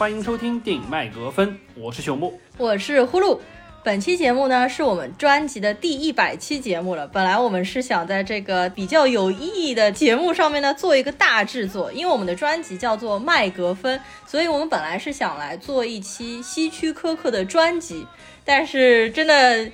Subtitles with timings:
[0.00, 3.38] 欢迎收听电影麦格芬，我是朽木，我是呼噜。
[3.84, 7.06] 本期节目呢，是我们专辑的第一百期节目了。
[7.06, 18.06] 本来我们是想在这个比较有意义的节目上面呢，做一个大制作，因为我们的专辑叫做麦格芬，所以我们本来是想来做一期希区柯克的专辑，
[18.42, 19.70] 但是真的。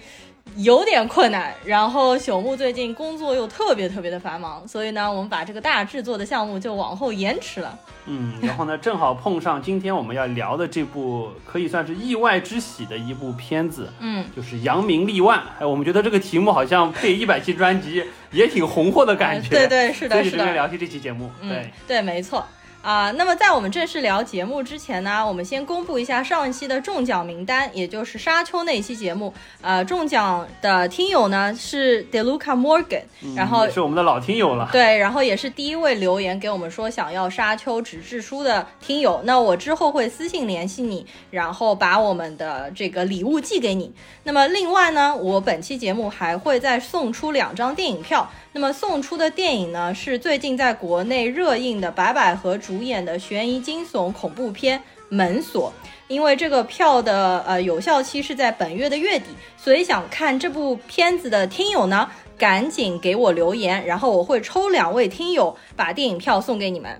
[0.56, 7.78] 有点困难，然后朽木最近工作又特别特别的繁忙，所以呢，我们把这个大制作的项目就往后延迟了。
[8.06, 15.38] 嗯，然后呢，正好碰上今天我们要聊的这部可以算是意外之喜的一部片子，嗯，就是《扬名立万》。
[15.58, 19.50] 哎，我们觉得这个题目好像配一百期专辑也挺红火的感觉。
[19.50, 20.38] 对 对，是的，是的。
[20.38, 22.46] 所以聊起这期节目，对对，没错。
[22.86, 29.34] 啊，那么在我们正式聊节目之前呢，我们先公布一下上一期的中奖名单，也就是沙丘那一期节目。
[29.60, 33.02] 呃，中奖的听友呢是 Deluca Morgan，
[33.34, 34.68] 然后是我们的老听友了。
[34.70, 39.20] 对，然后也是第一位留言给我们说想要沙丘纸质书的听友。
[39.24, 43.92] 那我之后会私信联系你，然后把我们的这个礼物寄给你。
[44.22, 48.30] 那么另外呢，我本期节目还会再送出两张电影票。
[48.56, 54.78] 那么送出的电影呢，是最近在国内热映的白百合主演的悬疑惊悚恐怖片
[55.10, 55.70] 《门锁》。
[56.08, 59.26] 因为这个票的呃有效期是在本月的月底，
[59.58, 66.98] 所以想看这部片子的听友呢，赶紧给我留言，然后我会抽两位听友把电影票送给你们。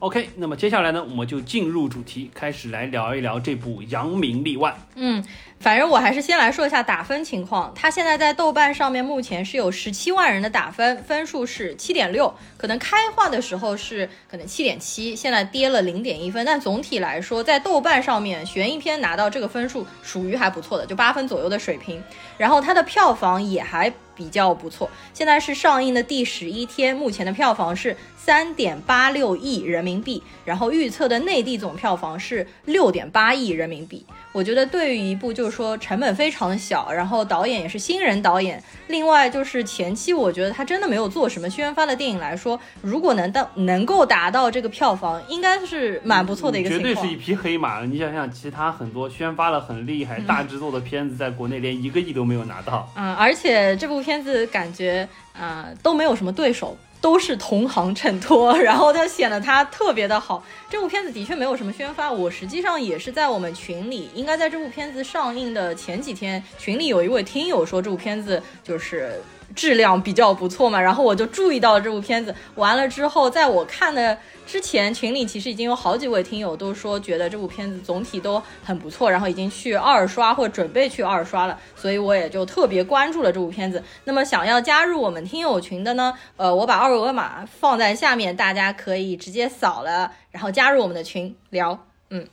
[0.00, 4.72] OK，那么接下来呢，我们就进入主题，开始来聊一聊这部《扬名立万》。
[4.94, 5.24] 嗯。
[5.60, 7.72] 反正我还是先来说一下打分情况。
[7.74, 12.32] 它现在在豆瓣上面目前是有十七万人的打分，分数是七点六。
[12.56, 16.46] 可能开画的时候是可能七点七，现在跌了零点一分。
[16.46, 22.00] 但总体来说，在豆瓣上面悬疑片拿到这个分数属于还不错的，就八分左右的水平。
[22.36, 24.88] 然后它的票房也还比较不错。
[25.12, 27.96] 现在是上映的第十一天，目前的票房是
[28.28, 34.04] 三点八六亿人民币，然后预测的内地总票房是六点八亿人民币。
[34.32, 46.94] 我觉得对于一部就是说成本非常的小，然后导演也是新人导演，另外就是前期我觉得他真的没有做什么宣发的电影来说，如果能到能够达到这个票房，应该是蛮不错的一个情况。
[46.94, 47.82] 绝对是一匹黑马。
[47.86, 52.86] 你想想，其他很多宣发了很厉害、大制作的片子，在国内连一个亿都没有拿到。
[52.94, 56.76] 嗯，而且这部片子感觉啊都没有什么对手。
[57.00, 60.42] 都是同行衬托，然后就显得它特别的好。
[60.68, 69.20] 这部片子的确没有什么宣发，我实际上也是在我们群里，应该在这部片子上映的前几天，群里有一位听友说这部片子就是
[69.54, 72.34] 质量比较不错嘛，然后我就注意到了这部片子。
[72.54, 74.16] 完了之后，在我看的。
[74.48, 83.84] 之前群里其实已经有好几位听友都说觉得这部片子总体都很不错，然后已经去二刷或准备去二刷了，所以我也就特别关注了这部片子。
[84.04, 92.26] 那么想要加入我们听友群的呢，呃，我把二维码放在下面，大家可以直接扫了，然后加入我们的群聊，嗯。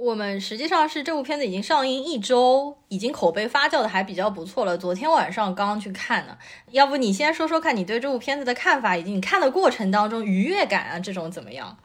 [0.00, 4.78] 我们实际上是这部片子已经上映一周，已经口碑发酵的还比较不错了。
[4.78, 6.38] 昨天晚上刚去看的，
[6.70, 11.76] 要不你先说说看你对这部片子的看法，以及你看的过程当中愉悦感啊这种怎么样？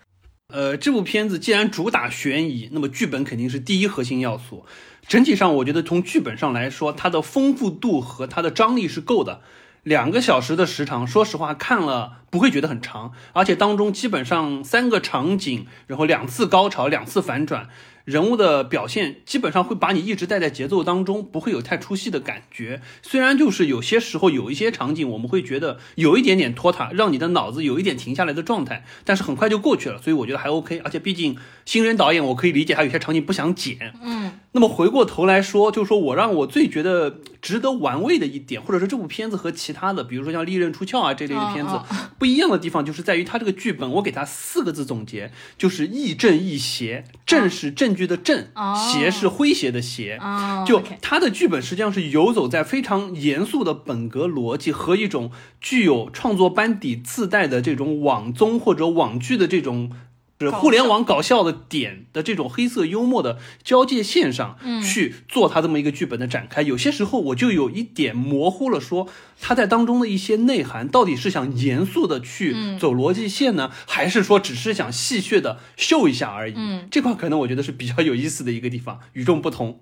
[0.48, 4.66] 呃，这部片子既然主打悬疑，那么剧本肯定是第一核心要素。
[5.06, 9.42] 整体上，我觉得从剧本上来说，它的丰富度和它的张力是够的。
[9.84, 17.68] 两个小时的时长，说实话看了不会觉得很长，而且当中基本上三个场景，然后两次高潮，两次反转。
[18.06, 22.82] 人物的表现基本上会把你一直带在节奏当中，不会有太出戏的感觉。
[23.02, 30.80] 虽然就是有些时候有一些场景，我们会觉得有一点点拖沓，让你的脑子有一点停下来的状态，但是很快就过去了，所以我觉得还 OK。
[30.86, 31.36] 而且毕竟
[31.66, 33.94] 新人导演，我可以理解他有些场景不想剪。
[34.04, 34.32] 嗯。
[34.56, 41.78] 那么回过头来说，就是说我让我最觉得值得玩味的一点，或者说这部片子和其他的，比如说像《利刃出鞘》啊这类的片子
[42.18, 47.04] 不一样的地方，就是在于它这个剧本，我给它四个字总结，就是亦正亦邪。
[47.26, 48.48] 正是证据的正，
[48.78, 50.18] 邪是诙谐的邪。
[50.66, 59.92] 就它的剧本实际上是游走在非常严肃的本格逻辑和一种具有创作班底自带的这种网综或者网剧的这种。
[60.40, 69.08] 是互联网搞笑的点的这种黑色幽默的交界线上去做他这么一个剧本的展开，有些时候我就有一点模糊了，说
[69.40, 76.54] 他在当中的一些内涵到底是想严肃的去走逻辑线呢，还是说只是想戏谑的秀一下而已？
[76.58, 79.80] 嗯，这块可能我觉得是比较有意思的一个地方，与众不同。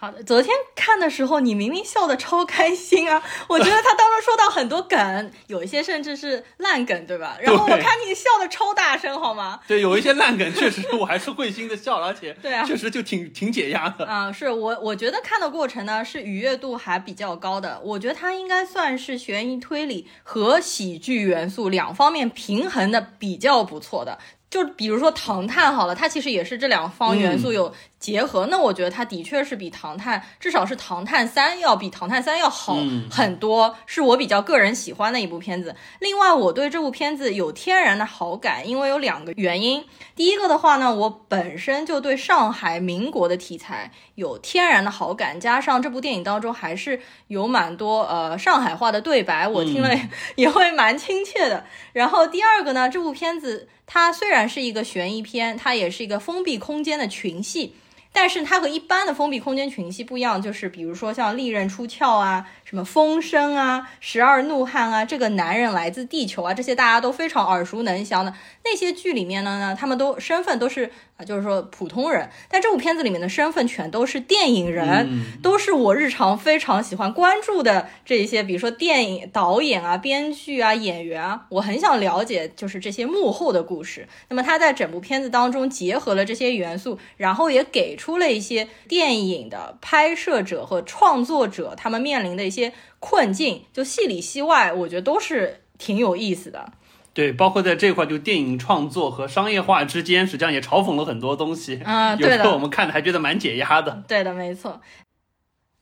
[0.00, 3.20] 好的，昨天看的时候你明明笑得超开心啊！
[3.48, 7.36] 我觉得他当中说到很多梗，有一些甚至是烂梗，对吧？
[7.40, 9.58] 然后我看你笑得超大声，好吗？
[9.66, 14.30] 对，有一些烂梗确实我还是会心的笑，而且 对啊，确实就挺挺解压的啊。
[14.30, 24.16] 是我我觉得看的过程呢是愉悦度还比较高的，我觉得它应该算是悬疑推理和喜剧元素两方面平衡的比较不错的。
[24.50, 28.46] 就比如说唐探好了，它其实也是这两方元素有结合。
[28.46, 32.76] 那我觉得它的确是比唐探，至少是唐探三要比唐探三要好
[33.10, 35.74] 很多，是我比较个人喜欢的一部片子。
[36.00, 39.84] 另外，我对这部片子有天然的好感，因为有两个原因。
[40.14, 49.90] 第一个的话呢，我本身就对上海民国的题材有天然的好感，加上这部电影当中还是有蛮多呃上海话的对白，我听了
[50.36, 51.64] 也会蛮亲切的。
[51.92, 53.68] 然后第二个呢，这部片子。
[53.90, 57.74] 它虽然是一个悬疑片，它也是一个封闭空间的群戏，
[58.12, 62.46] 但是它和一般的封闭空间群戏不一样，就是比如说像《利刃出鞘》啊。
[62.68, 72.28] 什么风声啊，十二怒汉啊，这个男人来自地球啊，这些大家都非常耳熟能详的那些剧里面呢，呢他们都身份都是啊，就是说普通人。
[72.48, 84.06] 但这部片子里面的身份全都是电影人，都是我日常非常喜欢关注的这一些，比如说电影导演啊、编剧啊、演员啊，我很想了解就是这些幕后的故事。
[84.28, 92.58] 那么他在整部片子当中结合了这些元素，然后也给出了一些电影的拍摄者和创作者他们面临的一些。
[92.58, 96.72] 些困境，就戏里戏外，我觉得都是挺有意思的。
[97.18, 101.80] 对，包括在这块，就电影创作和商业化之间，实际上也嘲讽了很多东西。
[101.84, 104.04] 嗯， 对的，我们看的还觉得蛮解压的。
[104.06, 104.80] 对的，没错。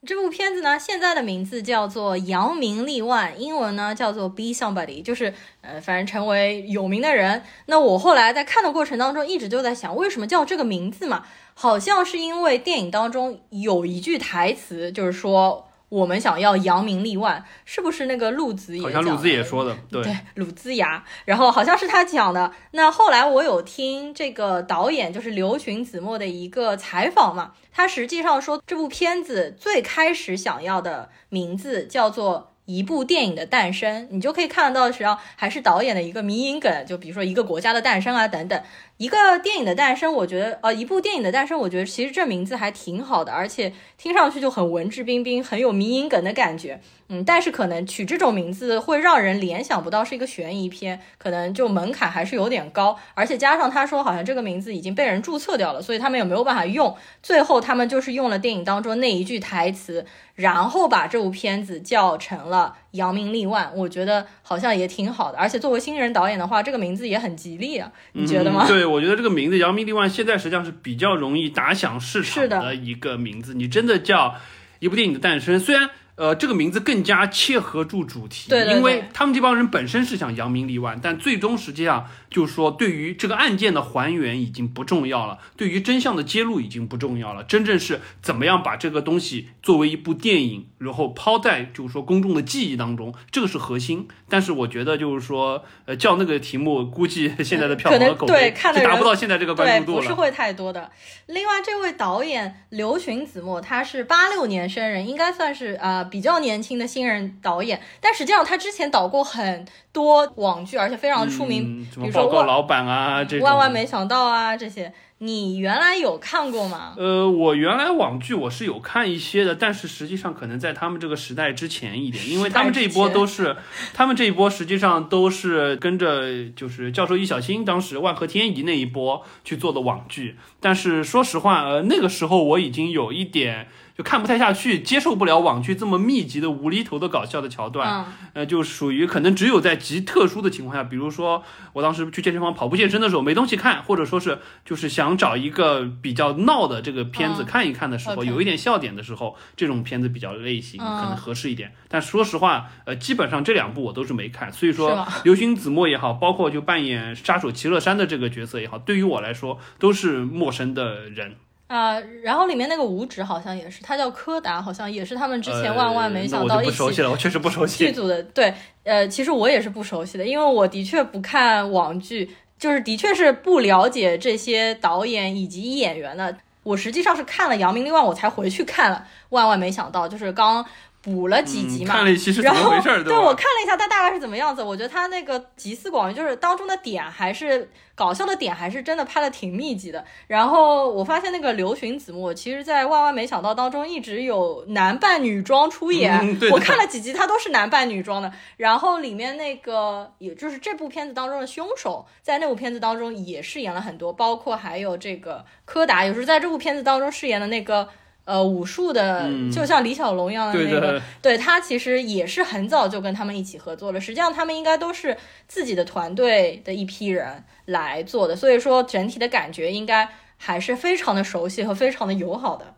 [0.03, 5.31] 这部片子呢，现在的名字叫做《扬名立万》，英文呢叫做《Be Somebody》，就是
[5.61, 7.43] 呃，反正成为有名的人。
[7.67, 11.23] 那我后来在看的过程当中，一直就在想，为什么叫这个名字嘛？
[11.53, 15.67] 好像是因为电影当中有一句台词，就是说。
[15.89, 18.83] 我们想要扬名立万，是不是那个陆子也？
[18.83, 21.03] 好像陆子也说的，对，鲁子牙。
[21.25, 22.51] 然后好像是他讲的。
[22.71, 32.51] 那后来我有听这个导演，就是刘询子墨的一个采访嘛，他实际上说这部片子最开始想要的名字叫做。
[32.67, 38.61] 一部电影的诞生，你就可以看得到，实际上还是导演的一个迷影梗，就比如说一个国家的诞生啊等等。
[38.97, 46.81] 一个电影的诞生，我觉得，呃，一部电影的诞生，我觉得其实这名字还挺好的，而且听上去就很文质彬彬，很有迷影梗的感觉。
[47.09, 56.97] 嗯，但是可能取这种名字会让人联想不到是一个悬疑片，可能就门槛还是有点高，而且加上他说好像这个名字已经被人注册掉了，所以他们也没有办法用。
[57.21, 60.05] 最后他们就是用了电影当中那一句台词。
[60.37, 65.37] 然后把这部片子叫成了《扬名立万》，我觉得好像也挺好的。
[65.37, 68.67] 而且作为新人导演的话，这个名字也很吉利啊，你觉得吗？
[68.67, 73.53] 对，我觉得这个名字《扬名立万》现在实际上是比较容易打响市场的一个名字。
[73.53, 74.35] 你真的叫
[74.79, 75.89] 一部电影的诞生，虽然。
[76.17, 94.07] 呃，这个名字更加切合住主题，因为他们这帮人本身是想扬名立万，但最终实际上就是说，对于这个案件的还原已经不重要了，对于真相的揭露已经不重要了，真正是怎么样把这个东西作为一部电影，然后抛在就是说公众的记忆当中，这个是核心。
[94.29, 100.89] 但是我觉得就是说，呃，叫那个题目，估计现在的票房和口碑是达不到现在这个关注度了，不是会太多的。
[101.27, 106.05] 另外，这位导演刘询子墨，他是八六年生人，应该算是啊。
[106.09, 114.93] 比较年轻的新人导演，但实际上他之前导过很多网剧，而且非常出名，比如说《报告老板》啊，这万万没想到啊这些。
[115.19, 116.93] 你原来有看过吗？
[116.97, 123.55] 呃，我原来网剧我是有看一些的，但是实际上可能在他们这个时代之前一点，因为他们这一波都是，
[123.95, 133.67] 他们这一波实际上都是跟着就是教授易小星当时万合天宜那一波去做的网剧，但是说实话，呃，那个时候我已经有一点。
[133.97, 151.73] 就看不太下去，接受不了网剧这么密集的无厘头的搞笑的桥段，呃，就属于可能只有在极特殊的情况下，比如说我当时去健身房跑步健身的时候没东西看，或者说是就是想找一个比较闹的这个片子看一看的时候，有一点笑点的时候，这种片子比较类型可能合适一点。
[151.87, 161.37] 但说实话，呃，基本上这两部我都是没看，所以说流星子墨也好，包括就扮演杀手齐乐山的这个角色也好，对于我来说都是陌生的人。
[161.67, 166.71] 啊，然后里面那个五指好像也是，他叫柯达，好像也是他们之前万万没想到一起。
[166.71, 167.79] 不熟悉了，我确实不熟悉。
[167.79, 176.37] 剧组的对，呃，其实我也是不熟悉的，因为我的确不看网剧，就是的确是不了解这些导演以及演员的。
[176.63, 179.05] 我实际上是看了《扬名立万》，我才回去看了。
[179.29, 180.65] 万万没想到，就是刚。
[181.07, 183.01] 补了几集嘛，看了一期是怎么回事？
[183.05, 184.61] 对我看了一下，它大概是怎么样子。
[184.61, 190.03] 我觉得它那个集思广益，就是当中的点还是搞笑的点，还是真的拍的挺密集的。
[190.27, 196.37] 然后我发现那个刘询子墨，其实在万万没想到当中一直有男扮女装出演。
[196.51, 198.29] 我看了几集，他都是男扮女装的。
[198.57, 207.87] 然后里面那个，也就是这部片子当中的凶手，在那部片子当中也饰演了很多，包括还有这个柯达，有时候在这部片子当中饰演的那个。
[208.27, 214.01] 呃武术的，就像李小龙一样的那个，对他其实也是很早就跟他们一起合作了。
[214.01, 215.15] 实际上他们应该都是
[215.47, 222.75] 自己的团队的一批人来做的，所以说整体的感觉应该还是非常的熟悉和非常的友好的。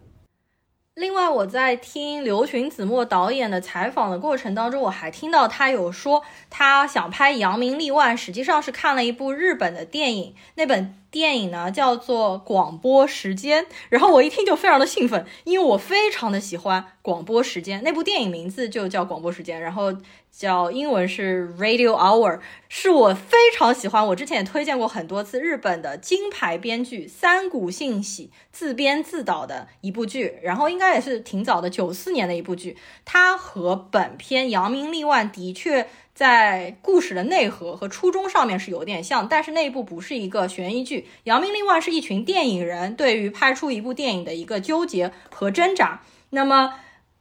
[1.00, 10.96] 另外，我在听刘群子墨导演的采访的过程当中，我还听到他有说，他想拍《扬名立万》，实际上是看了一部日本的电影，那本。
[11.12, 17.82] 电影呢叫做广播时间，然后我一听就非常的兴奋，因为我非常的喜欢广播时间。
[17.84, 19.92] 那部电影名字就叫广播时间，然后
[20.32, 24.08] 叫英文是 Radio Hour，是我非常喜欢。
[24.08, 32.78] 我之前也推荐过很多次日本的金牌编剧三谷幸喜自编自导的一部剧，然后应该也是挺早的，九四年的一部剧。
[33.06, 35.88] 它和本片《扬名立万》的确。
[36.16, 46.02] 在故事的内核和初衷上面是有点像，但是那一部不是一个悬疑剧，《扬名立万》是一群电影人对于拍出一部电影的一个纠结和挣扎。
[46.32, 46.74] 那么，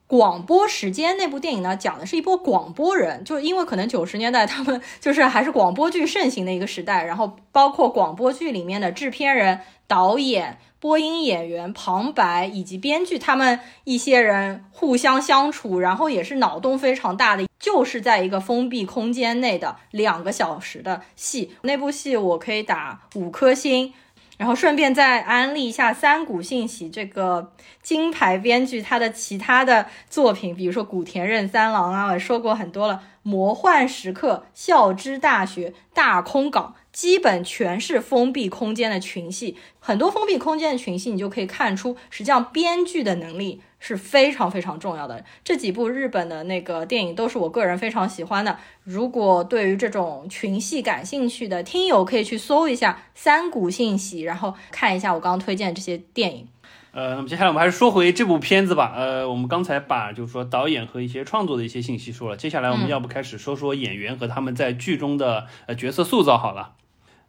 [0.09, 10.59] 广播时间那部电影呢，讲的是一波广播人，就因为可能九十年代他们就是还是广播剧盛行的一个时代，然后包括广播剧里面的制片人、导演。
[10.81, 21.51] 播音演员、旁白以及编剧，他们一些人互相相处，然后也是脑洞非常大的，就是在一个封闭空间内的两个小时的戏。
[21.63, 23.93] 那部戏我可以打五颗星，
[24.39, 27.53] 然后顺便再安利一下三股信喜这个
[27.83, 36.75] 金牌编剧他的其他的作品，比如说古田任三郎啊，我说过很多了，《魔幻时刻》、《校之大学》、《大空港》。
[36.99, 45.25] 基本全是封闭空间的群戏，很多封闭空间的群戏，你就可以看出，实际上编剧的能力是非常非常重要的。
[45.45, 48.59] 这几部日本的那个电影都是我个人非常喜欢的。
[48.83, 56.49] 如果对于这种群戏感兴趣的听友，可以去搜一下三股信息，然后看一下我刚刚推荐的这些电影。
[56.91, 58.93] 呃，那么接下来我们还是说回这部片子吧。
[58.97, 66.73] 呃，我们刚才把就是说导演和一些创作的一些信息说了，接下来我们要不开始说说演员和他们在剧中的呃角色塑造好了。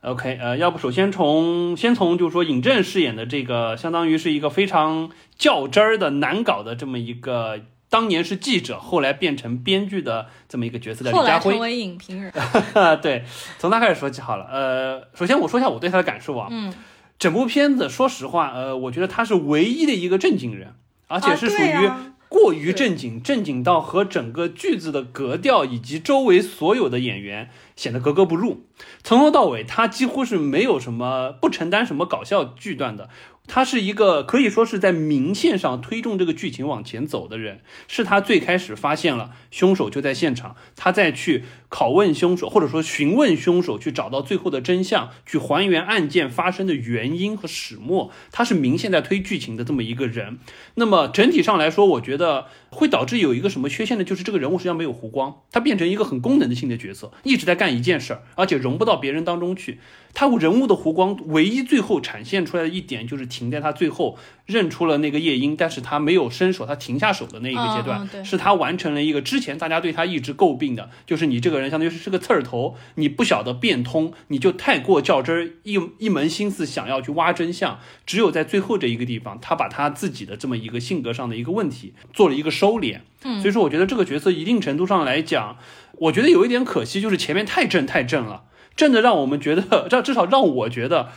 [0.01, 12.31] OK，呃，要不首先从先从就是说尹正饰演的这个，相当于是一个非常较真儿的难搞的这么一个，当年是记者，后来变成编剧的这么一个角色的李家辉，成为影评人。
[13.01, 13.25] 对，
[13.57, 14.45] 从他开始说起好了。
[14.49, 16.47] 呃，首先我说一下我对他的感受啊。
[16.49, 16.73] 嗯。
[17.17, 20.75] 整部片子，说实话，呃，我觉得他是唯一的一个正经人，
[21.07, 21.91] 而且是属于。
[22.29, 28.65] 过于正经，正经到和整个句子的格调以及周围所有的演员显得格格不入。
[29.03, 33.09] 从头到尾，他几乎是没有什么不承担什么搞笑剧段的。
[33.51, 48.11] 他是一个可以说是在明线上推动这个剧情往前走的人，是他最开始发现了凶手就在现场，他再去拷问凶手，或者说询问凶手，去找到最后的真相，去还原案件发生的原因和始末。
[48.31, 50.39] 他是明显在推剧情的这么一个人。
[50.75, 54.03] 那么整体上来说，我觉得会导致有一个什么缺陷呢？
[54.03, 59.79] 就是这个人物实际上没有弧光，他变成一个很功能性的角色，一直在干一件事儿，而且融不到别人当中去。
[60.15, 64.17] 他人物的弧光，唯一最后展现出来的一点，就是停在他最后
[64.49, 83.01] 认出了那个夜莺，但是他没有伸手，他停下手的那一个阶段，是他完成了一个之前大家对他一直诟病的，就是你这个人相当于是是个刺儿头，你不晓得变通，你就太过较真儿，一一门心思想要去挖真相，只有在最后这一个地方，他把他自己的这么一个性格上的一个问题做了一个收敛。
[83.23, 85.57] 嗯，所以说我觉得这个角色一定程度上来讲，
[85.99, 88.45] 我觉得有一点可惜，就是前面太正太正了。
[88.75, 91.09] 正的让我们觉得，让至少让我觉得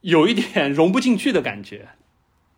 [0.00, 1.88] 有一点融不进去的感觉。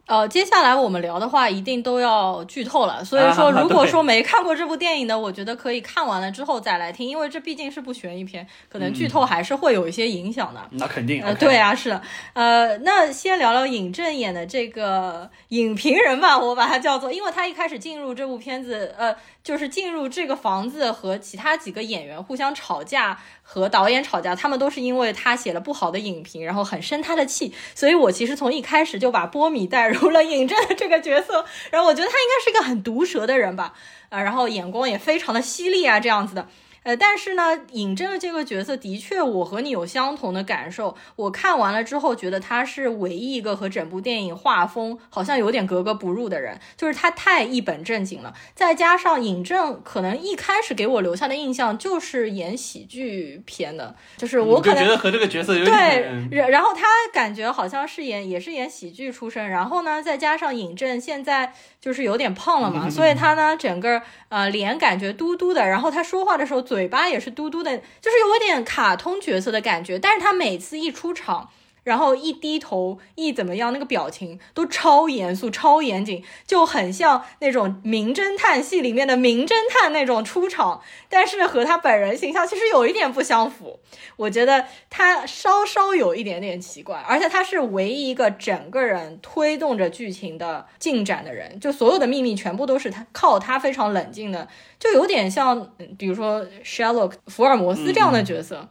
[0.07, 3.03] 呃，接下来我们聊的话，一定都要剧透了。
[3.05, 10.61] 所以说，如果说没看过这部电影的，我觉得可以看完了之后再来听，因为这毕竟是部悬疑片，可能剧透还是会有一些影响的。
[10.73, 11.23] 那肯定。
[11.23, 12.03] 呃，对啊，是的。
[12.35, 19.15] 呃，那先聊聊尹正演的这个影评人吧，我把他叫做，因为他一开始进入这部片子，呃。
[19.45, 27.53] 就是进入这个房子和其他几个演员互相吵架，和导演吵架，他们都是因为他写了不好的影评，然后很生他的气。
[27.75, 33.75] 所以我其实从一开始就把波米带入了尹正这个角色，然后我觉得他应该是一个很毒舌的人吧，
[34.09, 36.49] 啊，然后眼光也非常的犀利啊，这样子的。
[36.85, 40.97] 呃，但是呢，尹正的这个角色的确，我和你有相同的感受。
[41.17, 48.33] 我看完了之后，觉得他是唯一一个和整部电影画风好像有点格格不入的人，就是他太一本正经了。
[48.55, 64.01] 再加上尹正可能一开始给我留下的印象就是演喜剧片的，就是我可能觉得和这个角色有点对，然然后他感觉好像是演也是演喜剧出身，然后呢，再加上尹正现在就是有点胖了嘛，所以他呢整个
[64.31, 66.63] 呃脸感觉嘟嘟的，然后他说话的时候。
[66.65, 69.99] 嘴巴也是嘟嘟的，就是有点卡通角色的感觉。
[69.99, 71.51] 但是他每次一出场，
[71.85, 83.79] 然后一低头一怎么样，那个表情都超严肃、超严谨，就很像那种名侦探戏里面的名侦探那种出场，但是和他本人形象其实有一点不相符。
[84.17, 94.49] 我觉得他稍稍有一点点奇怪，而且他是唯一一个整个人推动着剧情的进展的人，就所有的秘密全部都是他靠他非常冷静的，
[94.79, 98.69] 就有点像比如说 Sherlock 福尔摩斯这样的角色。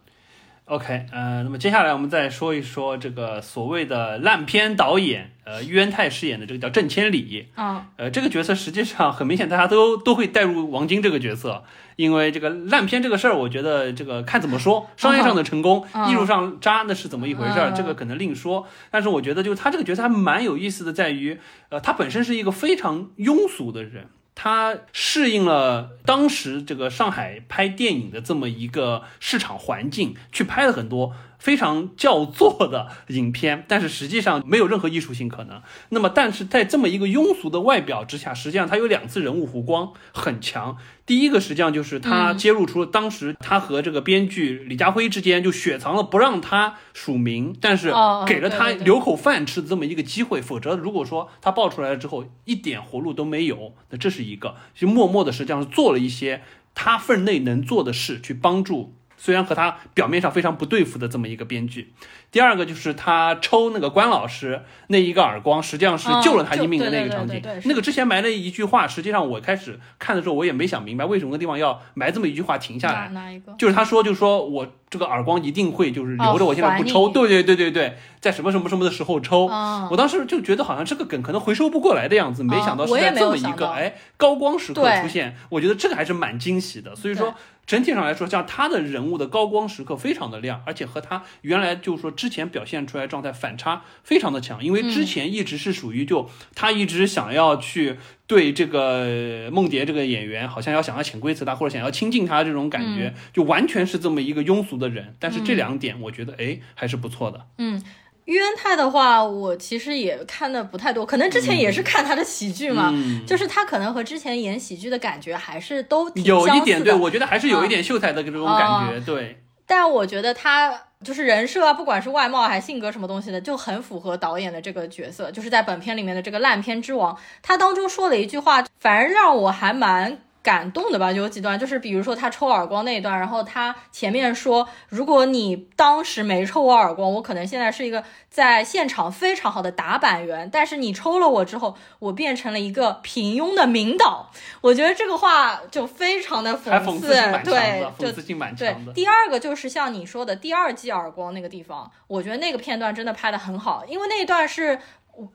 [0.65, 11.65] OK，呃，那么接下来我们再说一说这个所谓的烂片导演，呃，渊太饰演的这个叫郑千里，啊，呃，这个角色实际上很明显，大家都 都会带入王晶这个角色，
[11.97, 18.65] 因为这个烂片这个事儿，我觉得这个看怎么说，商业上的成功，艺术上渣那是怎么一回事儿，这个可能另说。
[18.89, 21.37] 但是我觉得，就是他这个角色还蛮有意思的，在于，
[21.69, 24.07] 呃，他本身是一个非常庸俗的人。
[24.35, 31.13] 他适应了当时这个上海拍电影的这么一个市场环境，去拍了很多。
[31.43, 35.61] 非常叫座的影片，但是实际上没有任何艺术性可能。
[35.89, 40.77] 那么，但是在这么一个庸俗的外表之下，实际上他有两次人物弧光很强。
[41.05, 47.91] 第一个实际上就是他揭露出了当时他和这个编剧李家辉之间就雪藏了不让他署名，但是
[48.25, 50.41] 给了他留口饭吃的这么一个机会。
[50.41, 56.41] 否则，如果说他爆出来了之后一点活路都没有，那这是一个就默默的实际上是做了一些
[56.73, 58.93] 他分内能做的事去帮助。
[59.23, 61.93] 虽然和他表面上非常不对付的这么一个编剧，
[62.29, 67.41] 第二个就是他抽那个关老师那一个耳光，实际上是救了他一命的那个场景。
[67.63, 73.07] 那个之前埋了一句话，实际上我开始看的时候我也没想明白为什么那地方要埋这么一句话停下来。
[73.13, 73.53] 哪一个？
[73.57, 77.07] 就是他说，就是说我这个耳光一定会就是留着，我现在不抽。
[77.07, 79.45] 对对对对对，在什么什么什么的时候抽。
[79.89, 85.37] 我当时就觉得好像这个梗可能回收不过来的样子，没想到是在这么一个哎高光时刻出现。
[85.47, 86.93] 我觉得这个还是蛮惊喜的。
[86.93, 87.33] 所以说。
[87.65, 94.63] 整体上来说，像他的人物的高光时刻非常的亮，而且和他原来就是说之前表现出来状态反差非常的强。
[94.63, 97.97] 因为之前一直是属于就他一直想要去
[98.27, 105.15] 对这个梦蝶这个演员，好像要想要潜规则他，或者想要亲近他这种感觉，就完全是这么一个庸俗的人。
[105.19, 107.45] 但是这两点我觉得哎还是不错的。
[107.57, 107.81] 嗯。
[108.25, 112.93] 于恩泰的话，我其实也看的不太多，可能之前也是看他的喜剧嘛，
[113.27, 119.39] 就是他可能和之前演喜剧的感觉还是都有一点，对我觉得还是有一点秀才的这种感觉，对。
[119.65, 127.17] 但我觉得他就是人设啊，不管是外貌还是性格什么东西的，就很符合导演的这个角色，就是在本片里面的这个烂片之王。
[127.41, 130.19] 他当中说了一句话，反而让我还蛮。
[130.43, 144.29] 感动的吧，有几段，就是比如说他抽耳光那一段，然后他前面说，如果你当时没抽我耳光，我可能现在是一个在现场非常好的打板员，但是你抽了我之后，我变成了一个平庸的名导。
[144.59, 147.07] 我觉得这个话就非常的讽刺，
[147.45, 148.91] 对，讽刺性蛮强的。
[148.91, 154.77] 第二个就是像你说的第二记耳光那个地方，我觉得那个片段真的拍的很好，因为那一段是。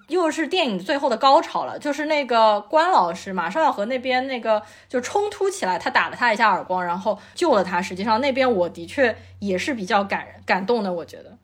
[0.09, 7.81] 又是电影最后的高潮了，就是那个关老师马上要和那边那个就冲突起来，他打了他一下耳光，然后救了他。
[7.81, 11.38] 实际上那边我的确也是比较感人感动的，我觉得。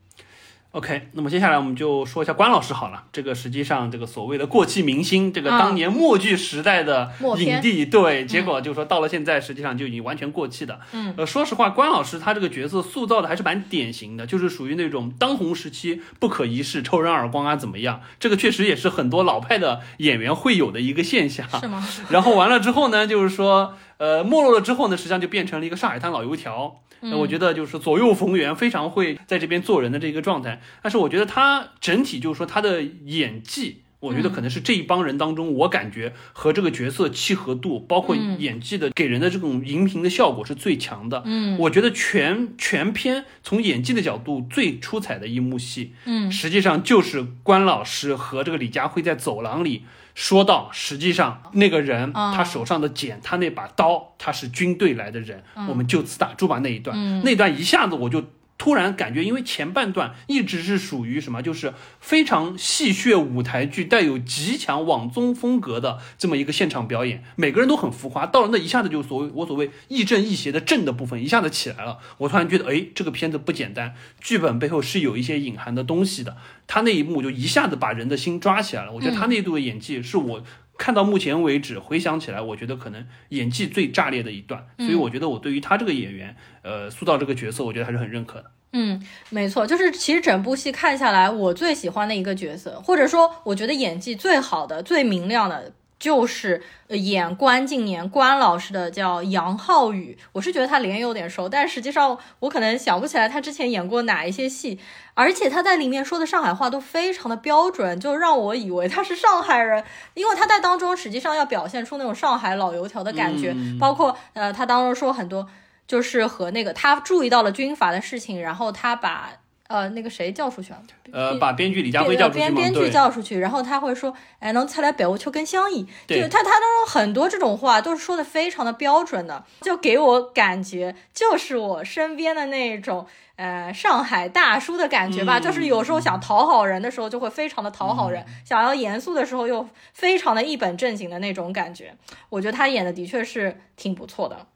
[0.74, 3.04] OK，那么接下来我们就说一下关老师好了。
[3.12, 10.80] 这个实际上，这个所谓的过气明星，这个当年默剧时代的影帝，对，结果就是说到了现在，实际上就已经完全过气的。
[10.90, 18.00] 嗯，呃，说实话，关老师他这个角色塑造的还是蛮典型的，就是属于那种当红时期不可一世，抽人耳光啊怎么样？
[18.18, 21.48] 这个确实也是很多老派的演员会有的一个现象。
[21.60, 21.86] 是吗？
[22.10, 26.80] 然后完了之后呢，就是说，呃，没落了之后呢，实际上就变成了一个上海滩老油条。
[27.00, 30.62] 那我觉得就是左右逢源，非常会在这边做人的这个状态。
[30.82, 41.22] 但是我觉得他整体就是说他的演技，我觉得可能是这一帮人当中，我感觉和这个角色契合度，包括演技的给人的这种荧屏的效果是最强的。
[41.26, 49.84] 嗯，我觉得全全片从演技的角度最出彩的一幕戏，嗯，实际上就是关老师和这个李佳辉在走廊里。
[50.14, 56.58] 说到，实际上那个人他手上的剪，他那把刀，他是军队来的人，我们就此打住吧。
[56.60, 58.24] 那一段，那段一下子我就。
[58.56, 68.24] 突然感觉，因为前半段一直是属于什么，就是非常戏谑舞台剧，带有极强网综风格的这么一个现场表演，每个人都很浮夸。
[68.26, 71.98] 到了那一下子，就所谓我所谓亦正亦邪的正的部分一下子起来了。
[72.18, 76.36] 我突然觉得，哎，这个片子不简单，剧本背后是有一些隐含的东西的。
[76.66, 78.92] 他那一幕就一下子把人的心抓起来了。
[78.92, 80.42] 我觉得他那一度的演技是我
[80.76, 84.66] 看到目前为止回想起来，我觉得可能演技最炸裂的一段。
[84.78, 86.36] 所以我觉得我对于他这个演员。
[86.64, 88.50] 呃，塑造这个角色，我觉得还是很认可的。
[88.72, 95.74] 嗯，没错，就是其实整部戏看下来，我最喜欢的一个角色，或者说我觉得演技最好的、最明亮的。
[96.04, 104.78] 就是演关敬年关老师的叫杨浩宇，我是觉得他脸有点熟，但实际上我可能想不起来他之前演过哪一些戏，
[105.14, 115.48] 而且他在里面说的上海话都非常的标准，就让我以为他是上海人，因为他在当中实际上要表现出那种上海老油条的感觉，包括呃他当中说很多
[115.86, 119.30] 就是和那个他注意到了军阀的事情，然后他把。
[119.74, 120.80] 呃，那个谁叫出去了？
[121.10, 125.84] 呃，把编剧李佳辉叫出去编编剧叫出去，然后他会说：“哎，能猜来北欧秋跟相依。”
[126.22, 135.40] 就他他当中很多这种话都是说的非常的标准的，就给我感觉就是我身边的那种呃上海大叔的感觉吧。
[135.40, 141.92] 就是有时候想讨好人的时候就会非常的讨好人，想要严肃的时候又非常的一本正经的那种感觉。
[142.28, 144.46] 我觉得他演的的确是挺不错的。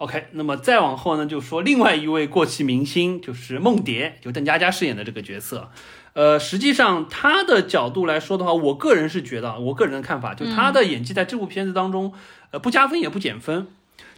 [0.00, 5.70] OK，那么再往后呢，就说另外一位过气明星，就是梦蝶，就邓家佳饰演的这个角色。
[6.14, 12.14] 呃，实际上他的角度来说的话，我个人是觉得，我个人的看法，就他的演技在这部片子当中，
[12.50, 13.66] 呃，不加分也不减分。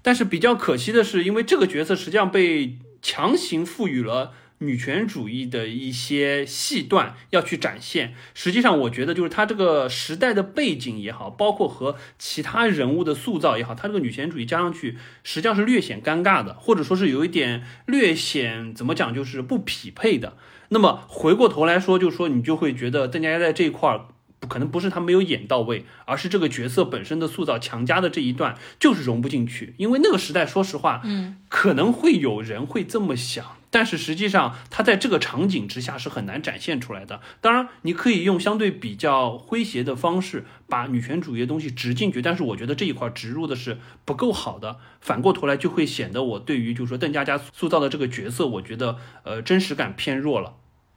[0.02, 4.30] 但是比较可惜的是，因为这个角色实际上被强行赋予了。
[4.62, 20.36] 女权主义的一些细段要去展现，实际上我觉得就是他这个时代的背景也好，包括和其他人物的塑造也好，他这个女权主义加上去，实际上是略显尴尬的，或者说是有一点略显怎么讲，就是不匹配的。
[20.70, 24.06] 那么回过头来说，就是说你就会觉得邓家佳在这一块儿。
[24.48, 29.74] 可能不是他没有演到位，而是这个角色本身的塑造强加的这一段就是融不进去。
[29.76, 37.20] 因为那个时代，说实话，嗯，可能会有人会这么想，但是实际上它在这个场景之下是很难展现出来的。
[37.40, 44.76] 当然，你可以用相对比较诙谐的方式把女权主义的东西植进去，但是我觉得这一块植入的是不够好的。
[45.00, 50.54] 反过头来就会显得我对于就是说邓家佳塑造的这个角色，我觉得呃真实感偏弱了。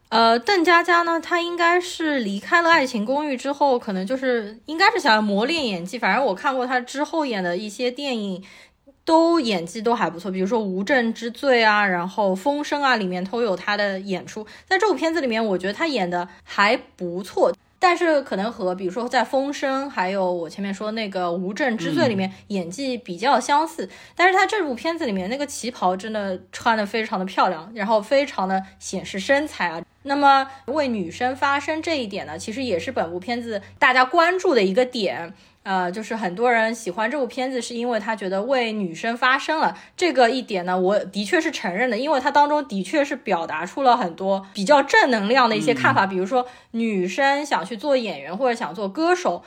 [0.09, 5.97] 呃，邓家佳呢，她应该是离开了《爱情公寓》之后，可能就是应该是想要磨练演技。
[5.97, 8.43] 反正我看过她之后演的一些电影，
[9.05, 14.45] 都演技都还不错，比如说《无证之罪》啊，然后《风声》啊，里面都有他的演出。
[14.67, 17.53] 在这部片子里面，我觉得他演的还不错。
[17.77, 29.83] 但是可能和比如说在《风声》还有我前面说那个《无证之罪》里面演技比较相似，但是他这部片子里面那个旗袍真的穿的非常的漂亮，然后非常的显示身材啊。
[30.03, 35.33] 那么为女生发声这一点呢，其实也是本部片子大家关注的一个点。
[35.65, 39.75] 呃，就是很多人喜欢这部片子，是因为他觉得为女生发声了。
[39.97, 46.05] 这个一点呢，我的确是承认的，因为它当中的确是表达出了很多比较正能量的一些看法。
[46.05, 49.43] 比如说，女生想去做演员或者想做歌手，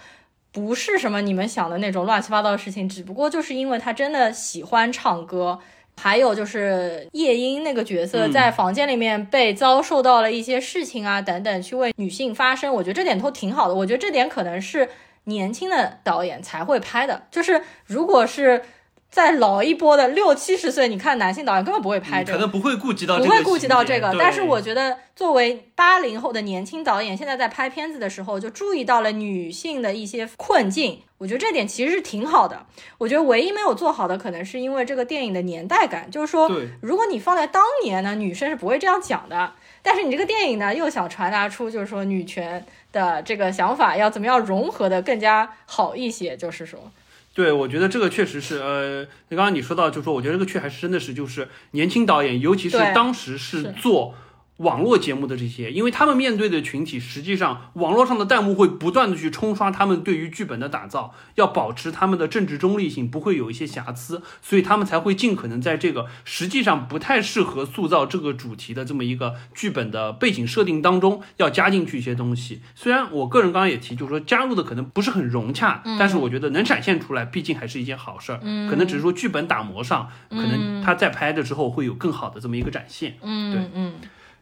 [0.50, 5.61] 不是什么你们想的那种乱七八糟的事情，只不过就是因为她真的喜欢唱歌。
[6.00, 13.74] 还有就是夜莺那个角色在房间里面被遭受到了一些事情啊等等，去为女性发声，我觉得这点都挺好的。
[13.74, 14.88] 我觉得这点可能是。
[15.28, 18.62] 年轻的导演才会拍的，就是如果是
[19.10, 24.14] 在老一波的六七十岁，你看男性导演根本不会拍这个，可能不会顾及到不会顾及到这个。
[24.18, 32.66] 但是我觉得，作为八零后的年轻导演，现在在拍片子的时候就注意到了女性的一些困境，我觉得这点其实是挺好的。
[32.98, 36.50] 我觉得唯一没有做好的，可能是因为这个电影的年代感，就是说，
[36.82, 39.52] 如果你放在当年呢，女生是不会这样讲的。
[39.82, 42.64] 但是你这个电影呢，又想传达出就是说女权。
[42.90, 46.34] 的这个想法要怎么样融合的更加好一些？
[46.34, 46.90] 就是说，
[47.34, 54.14] 对我觉得这个确实是，呃，刚刚你说到，就是说，我觉得这个确还是真的是，就是年轻导演，尤其是当时是做。
[54.58, 72.60] 网络节目的这些，因为他们面对的群体，实际上网络上的弹幕会不断的去冲刷他们对于剧本的打造，要保持他们的政治中立性，不会有一些瑕疵，所以他们才会尽可能在这个实际上不太适合塑造这个主题的这么一个剧本的背景设定当中，要加进去一些东西。
[72.74, 78.38] 虽然我个人刚刚也提，就是说加入的可能不是很融洽，但是我觉得能展现出来，毕竟还是一件好事儿。
[78.68, 83.16] 可能只是说剧本打磨上，可能他在拍的时候会有更好的这么一个展现。
[83.22, 83.92] 嗯，对，嗯。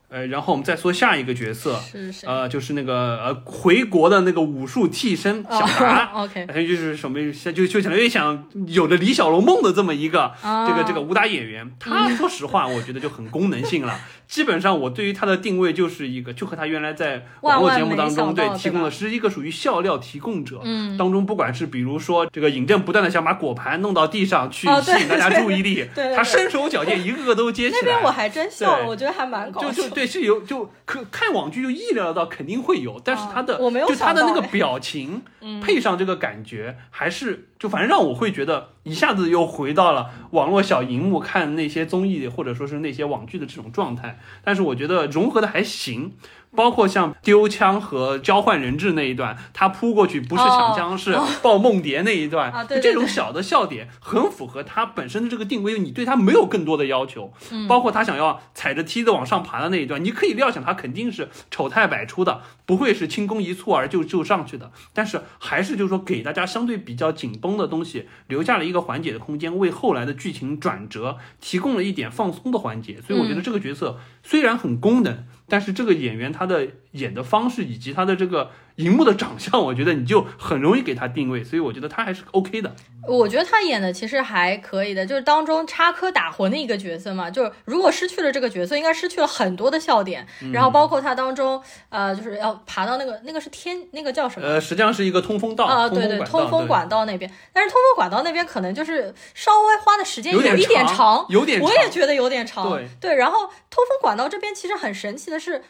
[0.08, 2.28] 呃，然后我们再说下一个角色，是谁？
[2.28, 11.68] 呃，就是那个呃回国的那个武术替身小达，OK，就是什么，就就相当于想有着李小龙梦的这么一个这个这个武打演员。
[11.80, 13.98] 他说实话，我觉得就很功能性了。
[14.28, 20.60] 基本上我对于他的定位就是一个，就和他原来在网络节目当中对提供的是一个属于笑料提供者。
[20.64, 27.80] 嗯，当中不管是比如说这个尹正不断的想把果盘弄到地上去吸引大家注意力，他身手矫健，一个个都接起来。
[27.82, 29.70] 那边我还真笑了，我觉得还蛮搞笑。
[29.70, 35.22] 就就对，是有就可看网剧就意料到肯定会有，但是他的我没有就他的那个表情
[35.62, 44.20] 配上这个感觉，还是就反正让我会觉得一下子又回到了网络小荧幕看那些综艺或者说是那些网剧的这种状态。
[44.44, 46.12] 但是我觉得融合的还行。
[46.54, 55.78] 包括像丢枪和交换人质那一段，他扑过去不是抢枪是抱梦蝶那一段，就这种小的笑点很符合他本身的这个定位。
[55.78, 57.32] 你对他没有更多的要求，
[57.68, 64.72] 包括他想要踩着梯子往上爬的那一段，你可以料想他肯定是丑态百出的，不会是轻功一蹴而就就上去的。
[64.94, 72.98] 但是还是就是说给大家相对比较紧绷的东西留下了一个缓解的空间，为后来的剧情转折提供了一点放松的环节。
[73.06, 75.24] 所以我觉得这个角色虽然很功能。
[75.48, 82.74] 但是这个演员他的演的方式以及他的这个荧幕的长相，我觉得你就很容易给他定位，所以我觉得他还是 OK 的。
[83.08, 87.30] 我觉得他演的其实还可以的，就是当中插科打诨的一个角色嘛。
[87.30, 90.26] 就是如果失去了这个角色，应该失去了很多的笑点。
[90.52, 94.46] 然后包括他当中，呃，就是要爬到那个那个是天那个叫什么？
[94.46, 97.30] 呃，实际上是一个通风道啊，对对，通风管道那边。
[97.52, 102.68] 但是通风管道那边可能就是稍微花的时间有一点长，有点，我也觉得有点长。
[102.70, 105.64] 对对，然后通风管道这边其实很神奇的是。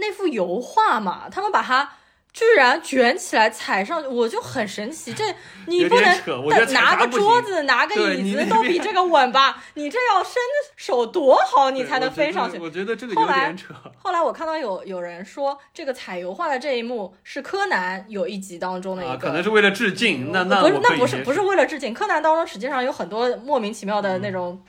[0.00, 1.90] 那幅油画嘛，他们把它
[2.38, 5.12] 居然卷起来踩上去，我就很神奇。
[5.12, 5.24] 这
[5.66, 9.60] 你不能拿个桌子、拿个椅子都比这个稳吧？
[9.74, 10.34] 你这要伸
[10.76, 12.56] 手多好，你才能飞上去。
[12.60, 13.74] 我觉得这个有点扯。
[13.96, 20.30] 后来我看到有有人说，这个踩油画的这一幕是柯南有一集当中的一个，可能是为了致敬。
[20.30, 24.62] 那那不是那不是不是为了致敬，柯南当中实际上有很多莫名其妙的那种。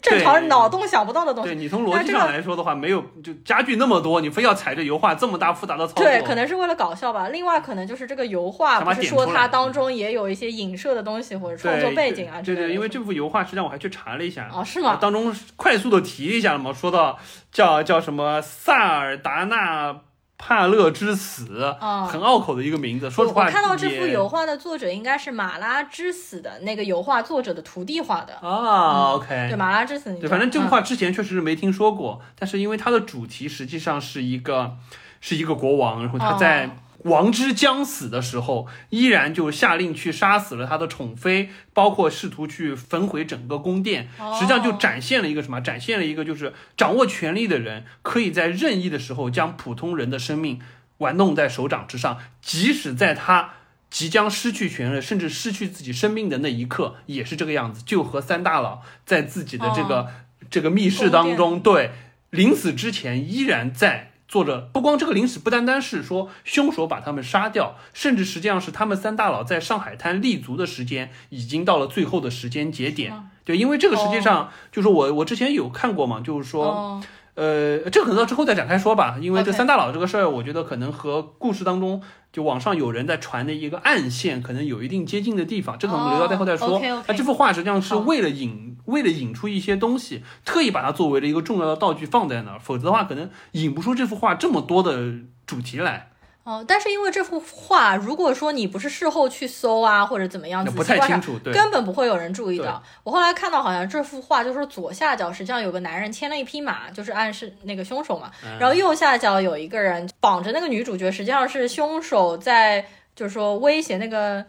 [0.00, 1.50] 正常脑洞想不到的东西。
[1.50, 6.04] 对你从逻辑上来说的话，没有就家具那么多，你非要踩着油画这么大复杂的操作。
[6.04, 7.28] 对，可能是为了搞笑吧。
[7.28, 14.48] 另外，可能就是这个油画不是说它当中也有一些影射的东西或者创作背景啊对对，因为这幅油画实际上我还去查了一下。
[14.52, 14.96] 哦，是吗？
[15.00, 17.18] 当中快速的提一下了嘛，说到
[17.52, 19.96] 叫叫什么萨尔达纳。
[20.46, 21.74] 帕勒之死，
[22.06, 23.08] 很拗口的一个名字。
[23.10, 29.14] 说实话，我看到这幅油画的作者应该是马拉之死的那个油画作者的徒弟画的啊。
[29.14, 34.76] OK，对马拉之死，对，反正这幅画之前确实是没听说过，但是因为它的主题实际上是一个
[35.22, 36.76] 是一个国王，然后他在。
[37.04, 44.08] 王之将死的时候，依然就下令去杀死了他的宠妃，包括试图去焚毁整个宫殿。
[44.38, 45.60] 实际上就展现了一个什么？
[45.60, 50.60] 展现了一个就是掌握权力的人可以在任意的时候将普通人的生命
[50.98, 53.50] 玩弄在手掌之上，即使在他
[53.90, 57.82] 即将失去权力，甚至失去自己生命的那一刻，也是这个样子。
[57.84, 60.08] 就和三大佬在自己的这个
[60.50, 61.90] 这个密室当中，对
[62.30, 64.12] 临死之前依然在。
[64.34, 73.30] 做着不光这个临死，不单单是说凶手把他们杀掉，甚至实际上是他们三大佬在上海滩立足的时间已经到了最后的时间节点。
[73.44, 77.00] 对，因为这个实际上就是我我之前有看过嘛，就是说，
[77.34, 79.16] 呃，这可能到之后再展开说吧。
[79.20, 82.00] 因为这三大佬这个事儿，我觉得可能和故事当中
[82.32, 85.78] 就网上有人在传的一个暗线，可能有一定接近的地方。
[85.78, 86.80] 这个我们留到最后再说。
[87.06, 88.72] 那这幅画实际上是为了引。
[88.84, 95.10] 为了引出一些东西，特意把它作为了一个重要的道具放在那儿，否则的话可能引不出这幅画这么多的
[95.46, 96.10] 主题来。
[96.44, 102.82] 哦，但是因为这幅画，如果说你不是事后去搜啊，或者怎么样，不太清楚，根本不会有人注意到。
[103.02, 108.30] 我后来看到好像这幅画就是左下角实际上有个男人牵了一匹马，就是暗示那个凶手嘛。
[108.60, 112.84] 然后右下角有一个人绑着那个女主角，实际上是凶手在
[113.16, 114.44] 就是说威胁那个。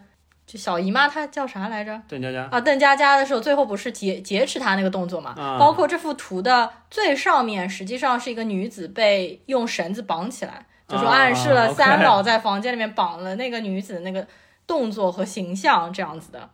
[0.46, 2.00] 就小姨妈她叫啥来着？
[2.06, 5.34] 邓家佳啊，邓家佳的时候，最后不是劫劫持她那个动作嘛？
[5.58, 14.26] 包括这幅图的最上面，实际上是一个女子被用绳子绑起来，就说暗示了三宝在房间里面绑了那个女子的那个
[14.66, 16.50] 动作和形象这样子的。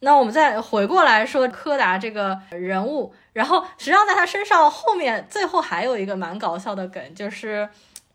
[0.00, 7.68] 那我们再回过来说柯达这个人物，然后实际上在他身上后面最后还有一个蛮搞笑的梗，就是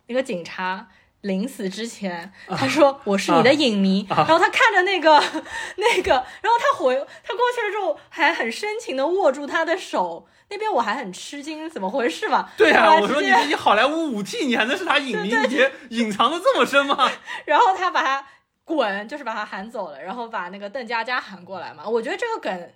[0.07, 0.87] 一个警察。
[1.21, 5.21] 临死之前，他说我是你的影迷，然后他看着那个
[5.75, 12.49] 那个，然后他回他过去了之后，还很深情的握住他的手，那边我还很吃惊，怎么回事嘛？
[12.57, 15.29] 对啊，我说你你好莱坞五 T，你还能是他影迷？
[15.29, 17.09] 你隐藏的这么深吗？
[17.45, 18.25] 然后他把他
[18.63, 21.87] 滚，就是把他喊走了，然后把那个邓家佳喊过来嘛。
[21.87, 22.71] 我觉得这个梗。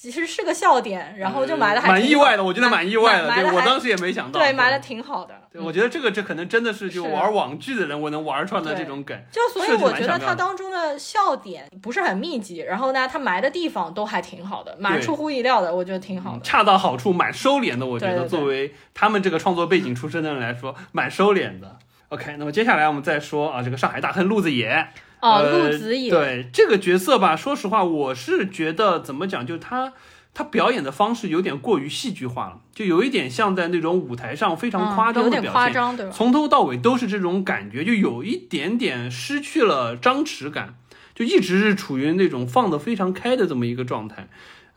[0.00, 5.34] 其实是个笑点，然后就埋的还蛮意外的，我觉得蛮意外的，对我当时也没想到，对，埋的挺好的。
[5.52, 17.84] 对，我觉得这个这可能真的是就玩网剧的人我能玩出来的这种梗，就所以我觉得它当中的笑点不是很密集，然后呢，它埋的地方都还挺好的，蛮出乎意料的，我觉得挺好的，恰到好处，蛮收敛的。
[17.84, 21.76] 我觉得作为他们这个创作背景出身的人来说，蛮收敛的。
[22.10, 24.90] OK，那么接下来我们再说啊，这个上海大亨陆子野。
[25.20, 29.92] 哦，陆子野，对这个角色吧，说实话，我是觉得怎么讲，就他。
[30.34, 36.12] 他表演的方式有点过于戏剧化了，就有一点像在那种舞台上非常夸张的表现，夸张对吧？
[36.14, 40.76] 从头到尾都是这种感觉，就有一点点失去了张弛感。
[41.12, 44.28] 就一直是处于那种放得非常开的这么一个状态。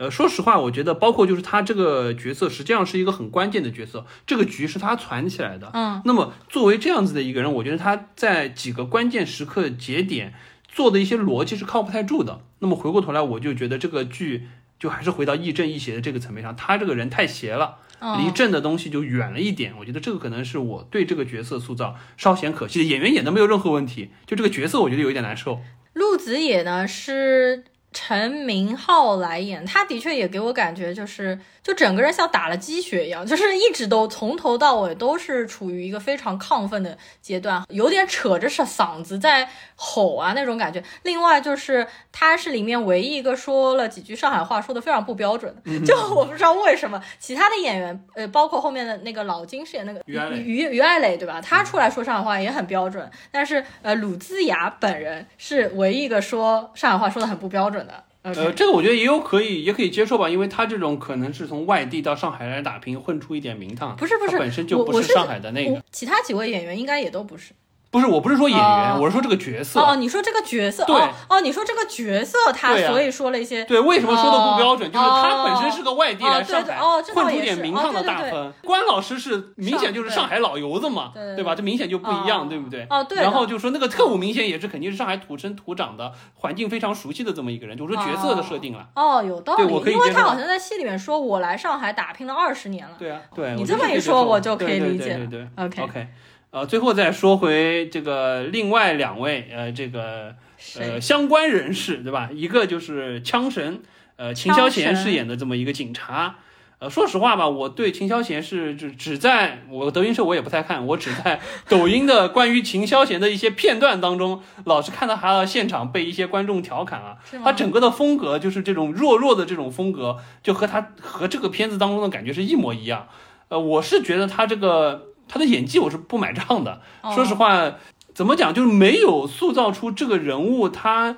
[0.01, 5.69] 呃，说实话，我觉得包括就是他这个角色，实际上是一个很关键的角色，这个局是他攒起来的。
[5.75, 10.33] 嗯，那么作为这样子的一个人，我觉得他在几个关键时刻节点
[10.67, 12.41] 做的一些逻辑是靠不太住的。
[12.57, 14.47] 那么回过头来，我就觉得这个剧
[14.79, 17.75] 就还是回到亦正亦邪的这个层面上，他这个人太邪了，
[18.17, 19.75] 离正的东西就远了一点。
[19.77, 22.85] 我觉得这个可能是我对这个角色塑造稍显可惜的。
[22.85, 25.61] 演员演的没有任何问题，就这个角色我觉得有一点难受。
[25.93, 27.65] 陆子野呢是。
[27.91, 31.39] 陈明昊来演，他的确也给我感觉就是。
[31.63, 40.83] 就整个人像打了鸡血一样，就是一直都从头到尾都是处于一个非常亢奋的阶段，有点扯着嗓嗓子在吼啊那种感觉。
[41.03, 51.39] 另外就是他是里面唯一一个说了几句上海话说的非常不标准的， 就我不知道为什么其他的演员，呃，包括后面的那个老金饰演那个于于于爱磊对吧？
[51.41, 58.03] 他出来说上海话也很标准，但是呃鲁兹雅本人是唯一一个说上海话说的很不标准的。
[58.23, 63.95] 呃，这个我觉得也有可以，也可以接受吧，因为他这种可能是从外地到上海来打拼，混出一点名堂。
[63.95, 65.83] 不是不是，本身就不是上海的那个。
[65.91, 67.51] 其他几位演员应该也都不是。
[67.91, 69.81] 不是，我不是说演员，我是说这个角色。
[69.81, 70.95] 哦，你说这个角色，对，
[71.27, 73.65] 哦，你说这个角色，他所以说了一些。
[73.65, 74.89] 对，为什么说的不标准？
[74.89, 76.79] 就是他本身是个外地来上海
[77.13, 78.53] 混出点名堂的大亨。
[78.63, 81.53] 关老师是明显就是上海老油子嘛，对吧？
[81.53, 82.87] 这明显就不一样，对不对？
[82.89, 83.17] 哦，对。
[83.17, 88.87] 然后就说那个特务明显也是肯定是上海土生土长的，环境非常熟悉的这么一个人，就说角色的设定了。
[88.95, 89.65] 哦，有道理。
[89.65, 92.95] 对，我可以因为他好像在戏里面说，我来上海打拼了二十年了。
[92.97, 93.53] 对啊，对。
[93.55, 95.15] 你这么一说，我就可以理解。
[95.15, 95.47] 对对对。
[95.57, 96.07] OK OK。
[96.51, 100.35] 呃，最后再说回这个另外两位，呃，这个
[100.77, 102.29] 呃相关人士，对吧？
[102.33, 103.81] 一个就是枪神，
[104.17, 106.35] 呃，秦霄贤饰演的这么一个警察。
[106.79, 117.15] 呃，说实话吧，我对秦霄贤是只只在我德云社我也不太看，我只在抖音的关于秦霄贤的一些片段当中，老是看到他现场被一些观众调侃啊。
[117.41, 123.07] 他整个的风格就是这种弱弱的这种风格，就和他和这个片子当中的感觉是一模一样。
[123.47, 125.07] 呃，我是觉得他这个。
[125.33, 126.81] 他的演技我是不买账的，
[127.15, 127.77] 说实话，
[128.13, 131.15] 怎么讲就是没有塑造出这个人物他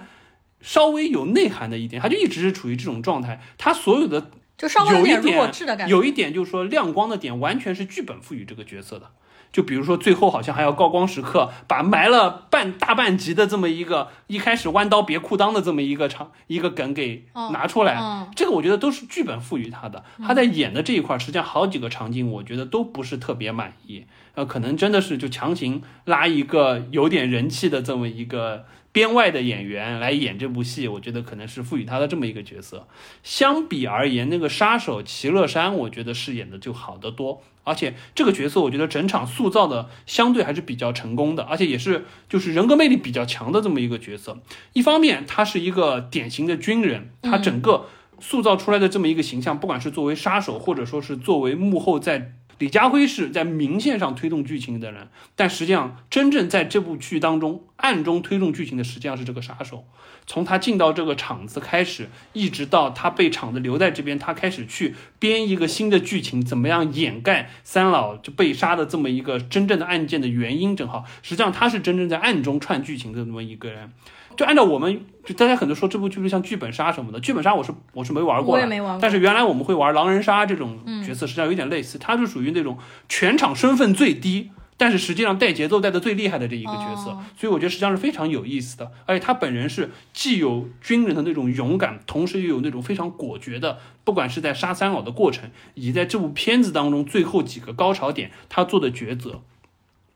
[0.62, 9.10] 稍微有内涵的一点，他就一直是处于这种状态，他所有的就稍微有一点弱智的感觉，有一点就是说亮光的点完全是剧本赋予这个角色的。
[9.54, 20.04] 就比如说，最后好像还要高光时刻，把埋了半大半集的这么一个一开始弯刀别裤裆的这么一个场一个梗给拿出来，这个我觉得都是剧本赋予他的。
[20.22, 24.06] 他在演的这一块，实际上好几个场景，我觉得都不是特别满意。
[24.34, 28.66] 呃，可能真的是就强行拉一个有点人气的这么一个。
[28.94, 32.88] 编外的演员来演这部戏，我觉得可能是赋予他的这么一个角色。
[33.24, 37.42] 相比而言，那个杀手齐乐山，我觉得饰演的就好得多。
[37.63, 44.38] 而且这个角色，我觉得整场塑造的相对还是比较成功的，而且也是就是人格魅力比较强的这么一个角色。
[44.73, 47.88] 一方面，他是一个典型的军人，他整个
[48.19, 52.34] 塑造出来的这么一个形象，不管是作为杀手，或者说是作为幕后在。
[52.60, 59.86] 李家辉是在明线上推动剧情的人，但实际上真正在这部剧当中暗中推动剧情的，实际上是这个杀手。
[60.26, 70.76] 从他进到这个厂子开始，一直到他被厂子留在这边，他开始去编一个新的剧情，怎么样掩盖三老就被杀的这么一个真正的案件的原因？
[70.78, 73.92] 正好，实际上他是真正在暗中串剧情的这么一个人。
[74.36, 79.02] 就按照我们，就大家很多说这部剧就像剧本杀什么的，剧本杀我是我是没玩过，我也没玩过。
[79.02, 88.91] 但是原来我们会玩狼人杀这种角色，实际上有点类似，他是属于那种全场身份最低，但是实际上带节奏带的最厉害的这一个角色，所以我觉得实际上是非常有意思的。
[89.06, 99.41] 而且他本人是既有军人的那种勇敢，同时又有那种非常果决的，不管是在杀三老的过程，以及在这部片子当中最后几个高潮点他做的抉择。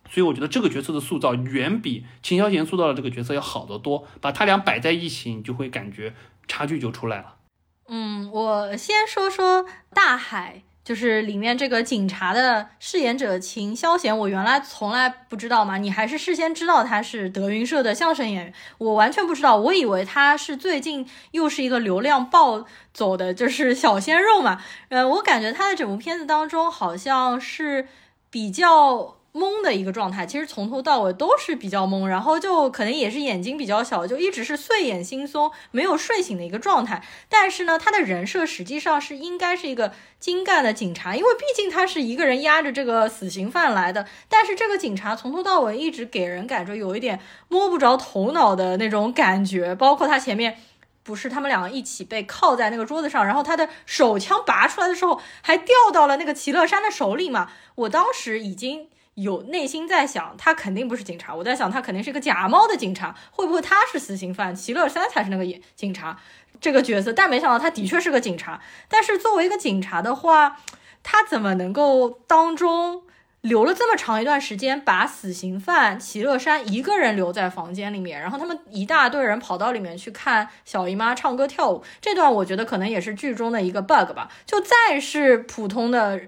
[0.10, 4.08] 所以我觉得这个角色的塑造远比秦霄贤塑造的这个角色要好得多。
[4.22, 6.14] 把他俩摆在一起，你就会感觉
[6.48, 7.36] 差距就出来了。
[7.90, 14.18] 嗯，我先说说大海，就是里面这个警察的饰演者秦霄贤。
[14.18, 24.62] 我原来从来不知道嘛，你还是事先知道他是德云社的相声演员，我完全不知道，我以为他是最近又是一个流量暴走的，就是小鲜肉嘛。
[24.90, 27.88] 呃，我感觉他在整部片子当中好像是
[28.30, 29.17] 比较。
[29.38, 37.04] 懵的一个状态，其实从头到尾都是比较懵，然后就可能也是眼睛比较小，就一直是睡眼惺忪、没有睡醒的一个状态。
[37.30, 44.08] 但是呢，他的人设实际上是应该是一个精干的警察，因为毕竟他是一个人压着这个死刑犯来的。
[44.28, 50.58] 但是这个警察从头到尾一直给人感觉有一点摸不着头脑的那种感觉，包括他前面
[51.04, 57.52] 不是他们两个一起被铐在那个桌子上，然后他的手枪拔出来的时候还掉到了那个齐乐山的手里嘛？
[57.76, 58.90] 我当时已经。
[59.18, 61.34] 有内心在想，他肯定不是警察。
[61.34, 64.56] 我在想，他肯定是一个假冒的警察，会不会他是死刑犯？
[64.56, 66.20] 齐乐山才是那个演警察
[66.62, 67.12] 这个角色。
[67.12, 68.62] 但没想到他的确是个警察。
[68.88, 70.58] 但是作为一个警察的话，
[71.02, 73.02] 他怎么能够当中？
[73.42, 84.30] 留了这么长一段时间，把死刑犯齐乐山一个人留在房间里面，然后他们一大堆人跑到里面去看小姨妈唱歌跳舞，这段我觉得可能也是剧中的一个 bug 吧。
[84.46, 86.22] 就再是普通的。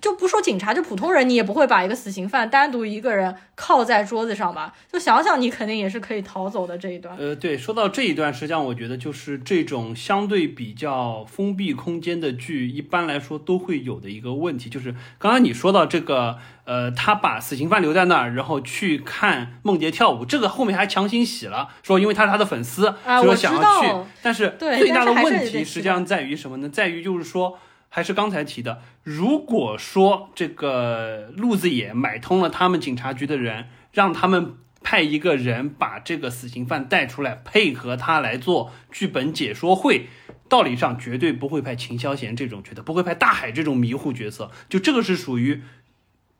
[0.00, 4.74] 就不说警察，就普通人，你也不会把一个死刑犯单独一个人靠在桌子上吧？
[4.92, 7.16] 就想想，你肯定也是可以逃走的这一段。
[7.16, 23.88] 呃，对，说到这一段，实际上我觉得就是这种相对比较封闭空间的剧，一般来说都会有的一个问题，就是刚刚你说到这个，呃，他把死刑犯留在那儿，然后去看梦洁跳舞，这个后面还强行洗了，说因为他是他的粉丝，所以想要去。
[24.22, 26.68] 但是最大的问题实际上在于什么呢？
[26.68, 27.58] 在于就是说。
[27.88, 40.08] 还是刚才提的，如果说这个路子野买通了他们警察局的人，让他们派一个人把这个死刑犯带出来，配合他来做剧本解说会，
[40.48, 45.62] 道理上绝对不会派秦霄贤这种角色，不会派大海这种迷糊角色，就这个是属于。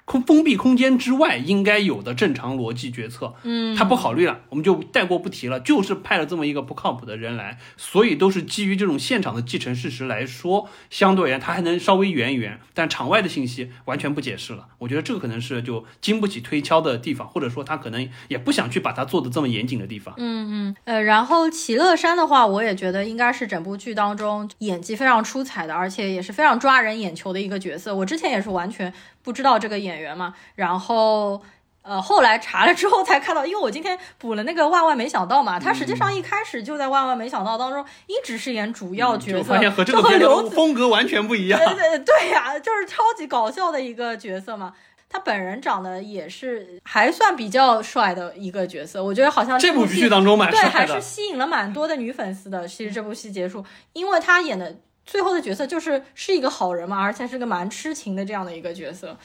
[0.06, 14.68] 空封闭空间之外应该有的正常逻辑决策，嗯，他不考虑了，我们就带过不提了，就是派了这么一个不靠谱的人来，所以都是基于这种现场的继承事实来说，相对而言他还能稍微圆一圆，但场外的信息完全不解释了。
[14.78, 20.14] 我觉得这个可能是就经不起推敲的地方，或者说他可能也不想去把它做的这么严谨的地方。
[20.18, 27.92] 嗯嗯，呃，然后齐乐山的话，我也觉得应该是整部剧当中演技非常出彩的，而且也是非常抓人眼球的一个角色。
[27.92, 28.92] 我之前也是完全。
[29.26, 30.32] 不知道这个演员嘛？
[30.54, 31.42] 然后，
[31.82, 41.58] 呃，后来查了之后才看到，因为我今天补了那个万万没想到嘛， 他实际上一开始就在万万没想到当中一直是演主要角色，发现和这个风格完全不一样。
[41.58, 44.72] 对对对呀，就是超级搞笑的一个角色嘛。
[45.08, 52.66] 他本人长得也是还算比较帅的一个角色，我觉得好像这部剧当中蛮对，还是吸引了蛮多的女粉丝的。
[52.68, 54.76] 其实这部戏结束，因为他演的。
[55.06, 59.16] 最后的角色就是是一个好人嘛，而且是个蛮痴情的这样的一个角色，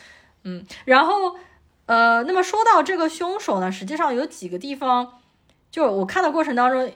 [0.44, 1.36] 嗯，然后，
[1.88, 5.20] 呃，那么说到这个凶手呢，实际上有几个地方，
[5.72, 6.92] 就我看的过程当中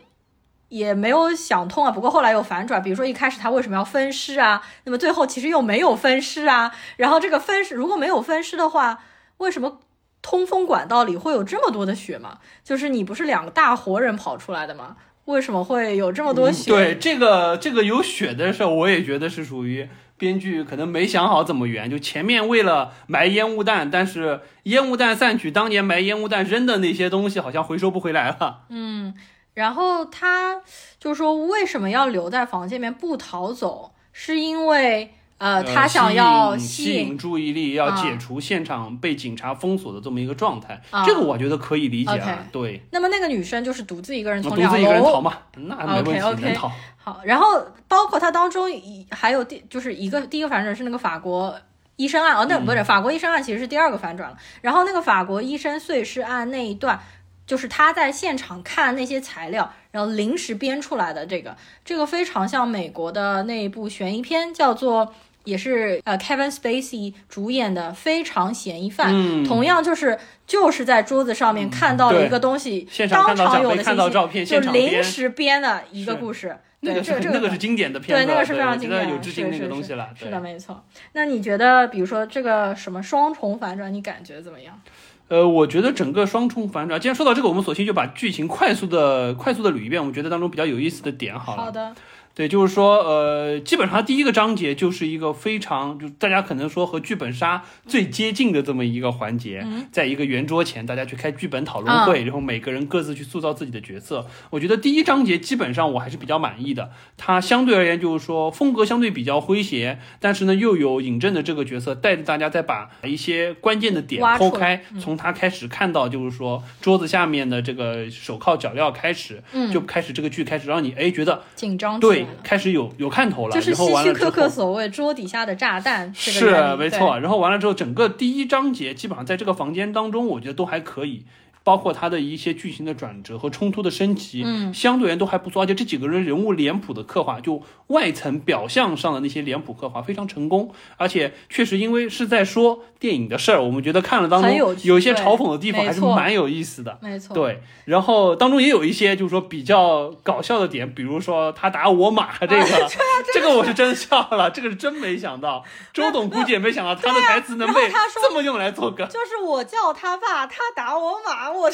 [0.69, 1.91] 也没有想通啊。
[1.91, 4.61] 不过后来有反转，比如说一开始他为什么要分尸啊？
[4.83, 6.71] 那么最后其实又没有分尸啊。
[6.97, 9.03] 然后这个分尸如果没有分尸的话，
[9.37, 9.79] 为什么
[10.21, 12.39] 通风管道里会有这么多的血嘛？
[12.63, 14.95] 就是你不是两个大活人跑出来的吗？
[15.25, 16.71] 为什么会有这么多血？
[16.71, 21.89] 对这个这个有血的事儿，我也觉得是属于编剧可能没想好怎么圆。
[21.89, 28.65] 就前面为了埋烟雾弹，但是烟雾弹散去，当年埋烟雾弹扔的那些东西好像回收不回来了。
[28.69, 29.13] 嗯，
[29.53, 30.61] 然后他
[30.99, 33.93] 就说为什么要留在房间里面不逃走？
[34.11, 35.11] 是因为。
[35.37, 42.45] 呃，他想要吸引注意力，要解除现场被警察封锁的这么一个状态，啊、这个我觉得可以理解啊。
[42.51, 46.71] 对，那么那个女生就是独自一个人从两楼逃嘛，那没问题，能逃。
[46.97, 48.67] 好，然后包括他当中
[49.11, 51.53] 还有第就是一个第一个反转是那个法国
[51.97, 54.37] 医生案，哦，那不是法国医生案，其实是第二个反转了。
[54.61, 56.99] 然后那个法国医生碎尸案那一段。
[57.47, 65.13] 就是他在现场看那些材料，然后临时编出来的这个，这个非常像美国的那一部悬疑片，叫做
[65.45, 69.13] 也是呃 Kevin Spacey 主演的《非常嫌疑犯》，
[69.45, 76.57] 同样就是就是在桌子上面看到了一个东西，当场有的信息，就临时编的一个故事。
[76.81, 80.09] 对，这这个是经典的片子，对，那个是非常经典，有致敬那个东西了。
[80.13, 80.83] 是的，没错。
[81.13, 84.79] 那你觉得，比如说这个什么双重反转，你感觉怎么样？
[85.27, 89.99] 呃，我觉得整个双重反转，既然说到这个，我们索性就把剧情快速的、快速的捋一遍。
[90.01, 91.63] 我们觉得当中比较有意思的点，好了。
[91.63, 91.95] 好的。
[92.35, 104.27] 对，就是说，呃，基本上第一个章节就是一个非常，就大家可能说和剧本杀最接近的这么一个环节，在一个圆桌前，大家去开剧本讨论会，然后每个人各自去塑造自己的角色。
[104.49, 122.24] 我觉得第一章节基本上我还是比较满意的，它相对而言就是说风格相对比较诙谐，但是呢又有尹正的这个角色带着大家再把一些关键的点剖开，从他开始看到就是说桌子下面的这个手铐脚镣开始，就开始这个剧开始让你哎觉得紧张对。
[122.43, 127.19] 开始有有看头了，就是希区柯克所谓桌底下的炸弹，是没错。
[127.19, 131.23] 然后完了之后，整个第一章节基本上在这个房间当中，我觉得都还可以。
[131.65, 135.63] 包括他的一些剧情的转折和冲突的升级，嗯，相对而言都还不错。
[135.63, 140.71] 而且这几个人人物脸谱的刻画，就外层表象上的那些脸谱刻画非常成功。
[140.95, 146.99] 而且确实因为是在说电影的事儿，我们觉得看了当中有有一些嘲讽的地方，还是蛮有意思的。
[147.01, 147.63] 没错，对。
[147.85, 152.63] 然后当中也有一些就是说比较搞笑的点，比如说他打我马这个，
[153.33, 155.63] 这个我是真笑了，这个是真没想到。
[155.91, 157.91] 周董估计也没想到他的台词能被
[158.21, 159.07] 这么用来做梗。
[159.07, 161.71] 就是我叫他爸，他打我马，我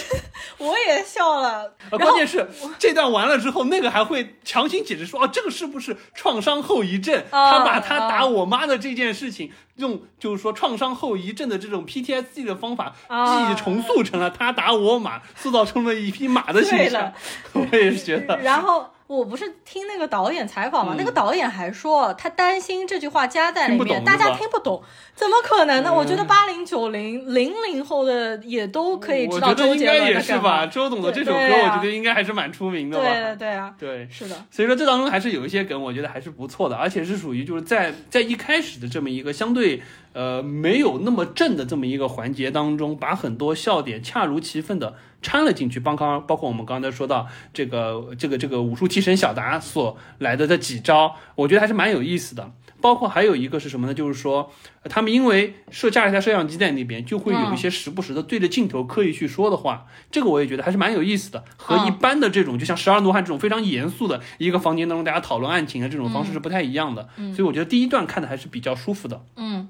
[0.57, 1.73] 我也笑了。
[1.89, 7.23] 关键是这段完了之后，那个还会强行解释说，哦，这个是不是创伤后遗症？
[7.31, 17.11] 他把他打我妈的这件事情，用就是说创伤后遗症的这种 PTSD 的方法，记忆重塑成了他打我马，塑造成了一匹马的形象。
[17.53, 18.37] 我也是觉得。
[18.37, 18.89] 然后。
[19.17, 24.81] 我不是听那个导演采访嘛，那个导演还说他担心这句话加在里面，大家听不懂，
[25.13, 25.93] 怎么可能呢？
[25.93, 30.65] 我觉得八零九零零零后的也都可以知道周杰伦应该也是吧？
[30.65, 33.03] 周董的这首歌，我觉得应该还是蛮出名的吧？
[33.03, 34.45] 对对啊，对，是的。
[34.49, 39.81] 所以说这当中还是有一些梗，我觉得还是不错的，而且是属于就是在在一开始的这么一个相对
[40.13, 44.95] 呃没有那么正的这么一个环节当中，把很多笑点恰如其分的。
[45.23, 52.51] 掺了进去，包刚包括我们刚才说到这个这个这个武术替身小达所来的这几招，我觉得还是蛮有意思的。
[52.81, 53.93] 包括还有一个是什么呢？
[53.93, 54.51] 就是说
[54.85, 61.43] 他们因为设架了一台摄像机在那边，就会有一些时不时的对着镜头刻意去说的话，这个我也觉得还是蛮有意思的。
[61.55, 67.07] 和一般的这种就像十二罗汉这种非常严肃的一个房间当中大家讨论案情的这种方式是不太一样的。
[67.17, 69.23] 所以我觉得第一段看的还是比较舒服的。
[69.35, 69.69] 嗯。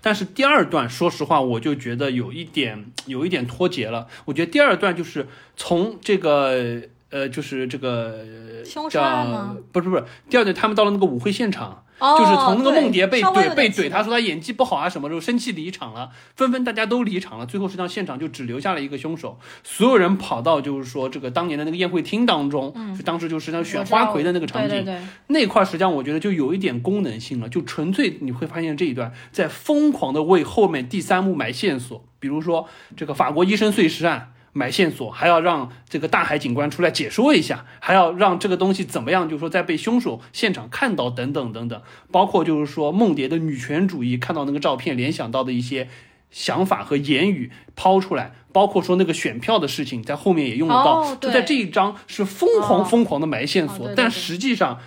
[0.00, 4.06] 但是第二段，说实话，我就觉得有一点，有一点脱节了。
[4.26, 5.26] 我觉得第二段就是
[5.56, 9.56] 从这个，呃，就是这个凶杀吗？
[9.72, 11.84] 不是不是，第二段他们到了那个舞会现场。
[11.98, 24.84] 就是从那个梦蝶被怼被怼，他说他演技不好啊什么，就生气离场了，纷纷大家都离场了，最后实际上现场就只留下了一个凶手，所有人跑到就是说这个当年的那个宴会厅当中，就当时就实际上选花魁的那个场景，
[25.28, 34.32] 那块实际上我觉得就有一点功能性了，就纯粹你会发现这一段在疯狂的为后面第三幕埋线索，比如说这个法国医生碎尸案。
[34.56, 39.28] 买线索，还要让这个大海警官出来解说一下，还要让这个东西怎么样？
[39.28, 45.90] 就是说，在被凶手现场看到等等等等，包括就是说梦蝶的女权主义，看到那个照片联想到的一些
[46.30, 51.14] 想法和言语抛出来，包括说那个选票的事情，在后面也用得到。
[51.16, 54.80] 就在这一章是疯狂疯狂的埋线索，但实际上，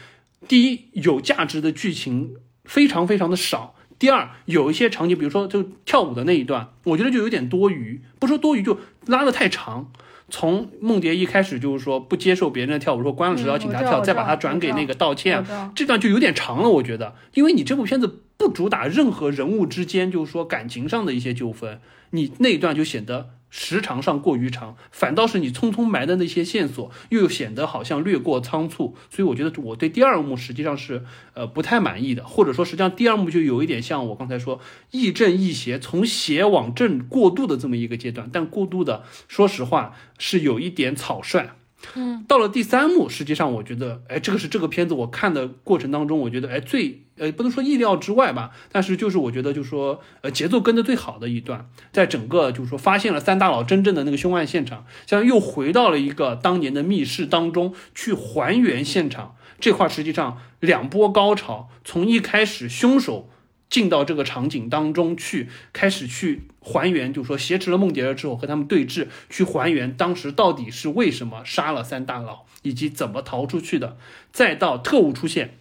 [0.47, 3.75] 第一有价值的剧情非常非常的少。
[3.99, 9.91] 第二，有一些场景，比如说就跳舞的那一段，我觉得就有点多余，不说多余，就拉得太长。
[10.31, 15.43] 从梦蝶一开始就是说不接受别人的跳舞，说关了指导请他跳，再把他转给那个道歉，
[15.75, 21.81] 这段就有点长了，我觉得，因为你这部片子不主打任何人物之间就是说感情上的一些纠纷，
[22.11, 23.31] 你那一段就显得。
[23.49, 34.59] 时长上过于长，反倒是你匆匆埋的那些线索，又显得好像略过仓促，所以我觉得我对第二幕实际上是呃不太满意的，或者说实际上第二幕就有一点像我刚才说
[34.91, 41.55] 亦正亦邪，从邪往正过渡的这么一个阶段，但过渡的说实话是有一点草率。
[41.95, 63.28] 嗯，到了第三幕，实际上我觉得，哎，这个是这个片子我看的过程当中，我觉得，哎，最，呃，不能说意料之外吧，但是就是我觉得，就是说，呃，节奏跟的最好的一段，在整个就是说发现了三大佬真正的那个凶案现场，像又回到了一个当年的密室当中去还原现场这块，实际上两波高潮，从一开始凶手。
[63.69, 73.97] 进到这个场景当中去，开始去还原，就是说挟持了梦蝶之后和他们对峙，去还原当时到底是为什么杀了三大佬，以及怎么逃出去的，
[74.31, 75.58] 再到特务出现。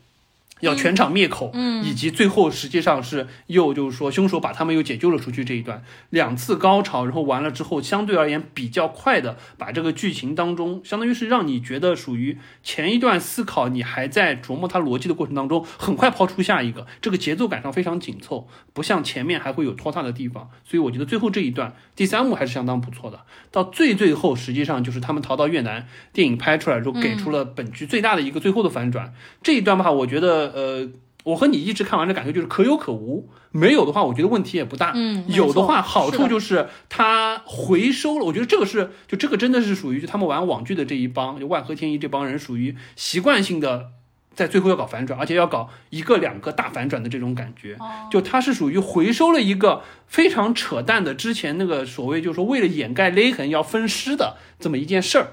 [0.61, 5.83] 要全场灭口，嗯，以及最后实际上是又就是说凶手把他们又解救了出去这一段。
[6.11, 23.21] 两次高潮，然后完了之后相对而言比较快的把这个剧情当中相当于是让你觉得属于前一段思考你还在琢磨它逻辑的过程当中，很快抛出下一个，这个节奏感上非常紧凑，不像前面还会有拖沓的地方，所以我觉得最后这一段第三幕还是相当不错的。
[23.51, 30.48] 到最最后实际上就是他们逃到越南，电影拍出来之后给出了本剧最大的一个最后的反转，这一段吧，我觉得。
[30.55, 30.89] 呃，
[31.25, 34.93] 我和你一直看完的感觉就是可有可无，没有的话，我觉得问题也不大。
[34.95, 38.25] 嗯，有的话，好处就是它回收了。
[38.25, 43.89] 我觉得这个是，就这个真的是属于就他们玩网剧的这一帮，就万和天一这帮人，属于习惯性的
[44.35, 47.77] 在最后要搞反转，而且要搞一个两个大反转的这种感觉。
[48.11, 55.29] 就它是属于回收了一个非常扯淡的之前那个所谓就是说为了掩盖勒痕要分尸的这么一件事儿。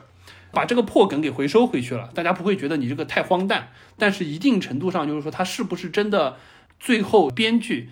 [0.55, 3.67] 把这个破梗给回收回去了，大家不会觉得你这个太荒诞，
[3.99, 6.37] 但是一定程度上就是说，它是不是真的？
[6.77, 7.89] 最后编剧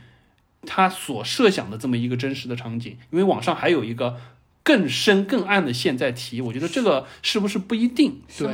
[0.66, 4.18] 他所设想的这么一个真实的场景，因为网上还有一个
[4.62, 6.42] 更深更暗的线在提。
[6.42, 8.22] 我觉得这个是不是不一定？
[8.38, 8.50] 对。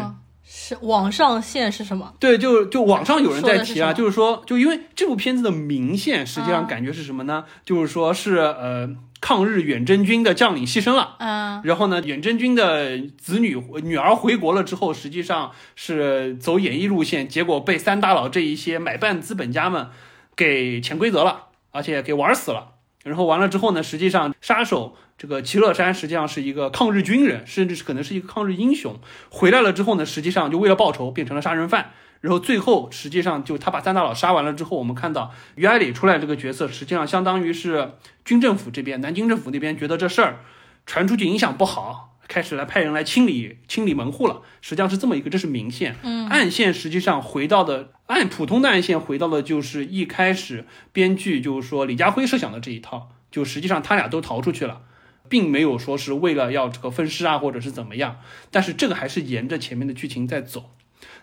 [0.52, 2.12] 是网上线是什么？
[2.20, 7.46] 对，就就网上有人在提啊，就是说，就因为这部片子的明线，实际上感觉是什么呢？
[7.64, 8.90] 就是说是呃，
[9.22, 19.90] 抗日远征军的将领牺牲了，嗯，然后呢，远征军的子女女儿回国了之后，实际上是走演艺路线，结果被三大佬这一些买办资本家们
[20.36, 22.79] 给潜规则了，而且给玩死了。
[23.10, 24.96] 然后完了之后呢，实际上杀手。
[25.18, 28.98] 这个齐乐山实际上是一个抗日军人，甚至是可能是一个抗日英雄。
[29.30, 31.92] 回来了之后呢，实际上就为了报仇变成了杀人犯。
[32.22, 40.40] 然后最后实际上就他把三大佬杀完了之后，我们看到于爱里出来这个角色，实际上相当于是军政府这边，南京政府那边觉得这事儿
[40.86, 44.42] 传出去影响不好，开始来派人来清理清理门户了。
[44.62, 45.98] 实际上是这么一个，这是明线。
[46.04, 54.84] 嗯，暗线实际上回到的按普通的暗线回到的就是一开始编剧就是说李家辉设想的这一套，就实际上他俩都逃出去了。
[55.28, 58.18] 并没有说是为了要这个分尸啊，或者是怎么样，
[58.50, 60.72] 但是这个还是沿着前面的剧情在走。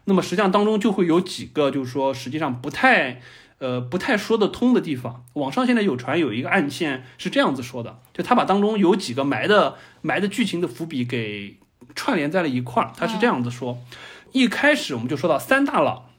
[0.05, 3.21] 那么实际上当中就会有几个，就是说实际上不太，
[3.59, 5.25] 呃，不太说得通的地方。
[5.35, 11.59] 网上现在有传有一个暗线是这样子说的，就他把当中有几个埋的埋的剧情的伏笔给
[11.95, 12.93] 串联在了一块儿。
[12.97, 13.79] 他是这样子说，
[14.33, 16.11] 一开始我们就说到三大佬，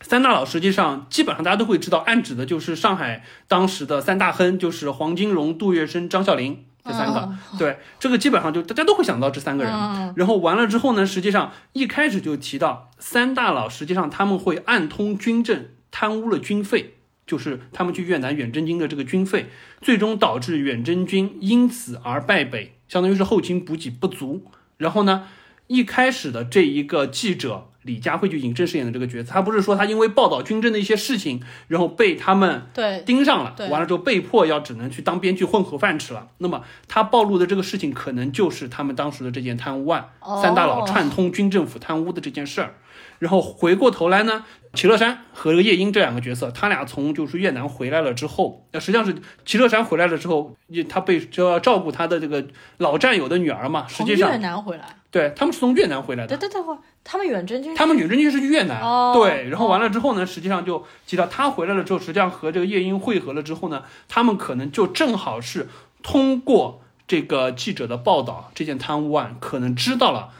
[0.00, 6.64] 三大佬实际上基本上大家都会知道，暗指的就是上海当时的三大亨，就是黄金荣、杜月笙、张啸林。
[6.88, 9.72] 这三个，对这个基本上就大家都会想到这三个人。
[10.14, 15.66] 然后完了之后呢，实际上一开始就提到三大佬，实际上他们会暗通军政，
[15.98, 16.92] 贪污了军费，
[17.26, 19.46] 就是他们去越南远征军的这个军费，
[19.80, 24.44] 最终导致远征军因此而败北，相当于是后勤补给不足。
[24.76, 25.26] 然后呢，
[25.68, 27.68] 一开始的这一个记者。
[27.86, 36.26] 李佳慧就尹正饰演的这个角色，他不是说他因为报道军政的一些事情，然后被他们对盯上了，对，完了之后被迫要只能去当编剧混口饭吃了。
[36.38, 40.08] 那么他暴露的这个事情，可能就是他们当时的这件贪污案，
[40.42, 42.74] 三大佬串通军政府贪污的这件事儿。
[43.18, 44.44] 然后回过头来呢，
[44.74, 49.14] 齐乐山和这个叶英这两个角色，他俩从就是越南回来了之后，那实际上是
[49.44, 50.54] 齐乐山回来了之后，
[50.88, 52.46] 他被就要照顾他的这个
[52.78, 53.86] 老战友的女儿嘛。
[53.88, 56.36] 实际上越南回来，对他们是从越南回来的。
[56.36, 58.80] 对对对，他们远征军，他们远征军是越南。
[58.82, 59.12] 哦。
[59.14, 65.68] 对，然后完了之后呢，实际上就提到他回来了之后，实际上和这个夜莺汇合了之后呢，他们可能就正好是
[66.02, 70.30] 通过这个记者的报道，这件贪污案，可能知道了。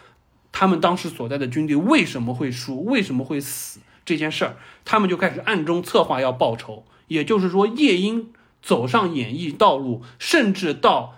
[0.58, 2.86] 他们当时所在的军队为什么会输？
[2.86, 3.80] 为什么会死？
[4.06, 6.86] 这件事儿，他们就开始暗中策划要报仇。
[7.08, 8.32] 也就是说，夜莺
[8.62, 11.16] 走上演艺道路，甚至到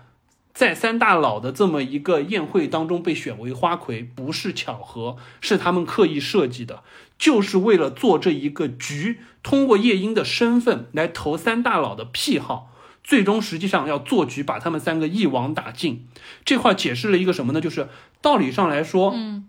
[0.52, 6.82] 在三大佬的这么一个宴会当中被选为花魁，不是巧合，是他们刻意设计的，
[7.16, 12.74] 就是为了做这一个局，通过夜莺的身份来投三大佬的癖好。
[13.04, 16.06] 最终实际上要做局，把他们三个一网打尽。
[16.44, 17.60] 这块解释了一个什么呢？
[17.60, 17.88] 就是
[18.20, 19.48] 道理上来说，嗯，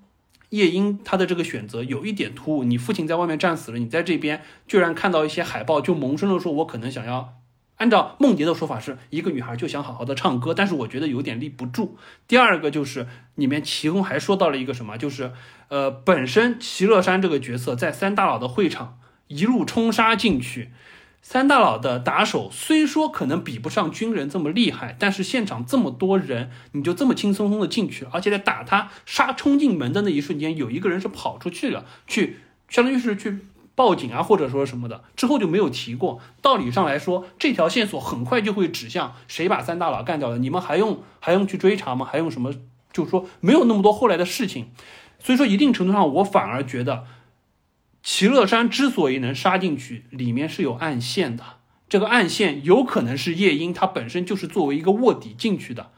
[0.50, 2.64] 夜莺他的这个选择有一点突兀。
[2.64, 7.36] 你父亲在外面战死了，你在这边居然看到一些海报，就萌生了说，我可能想要
[7.78, 11.98] 按照梦蝶的说法，是一个女孩就想好好的唱歌，但是我觉得有点立不住。
[12.28, 15.32] 第二个就是里面祁红还说到了一个什么，就是
[15.70, 20.72] 呃，本身齐乐山这个角色在三大佬的会场一路冲杀进去。
[21.22, 33.40] 三大佬的打手虽说可能比不上军人这么厉害，但是现场这么多人，你就这么轻松松的进去，而且在打他杀冲进门的那一瞬间，有一个人是跑出去了，去相当于是去
[33.76, 36.20] 报警啊，或者说什么的，之后就没有提过。
[36.42, 42.08] 道理上来说，这条线索很快就会指向谁把三大佬干掉了，你们还用还用去追查吗？
[42.10, 42.52] 还用什么？
[42.92, 44.72] 就是说没有那么多后来的事情，
[45.20, 47.06] 所以说一定程度上，我反而觉得。
[48.12, 51.44] 齐乐山之所以能杀进去，里面是有暗线的。
[51.88, 55.92] 这个暗线有可能是夜莺，他本身就是作为一个卧底进去的，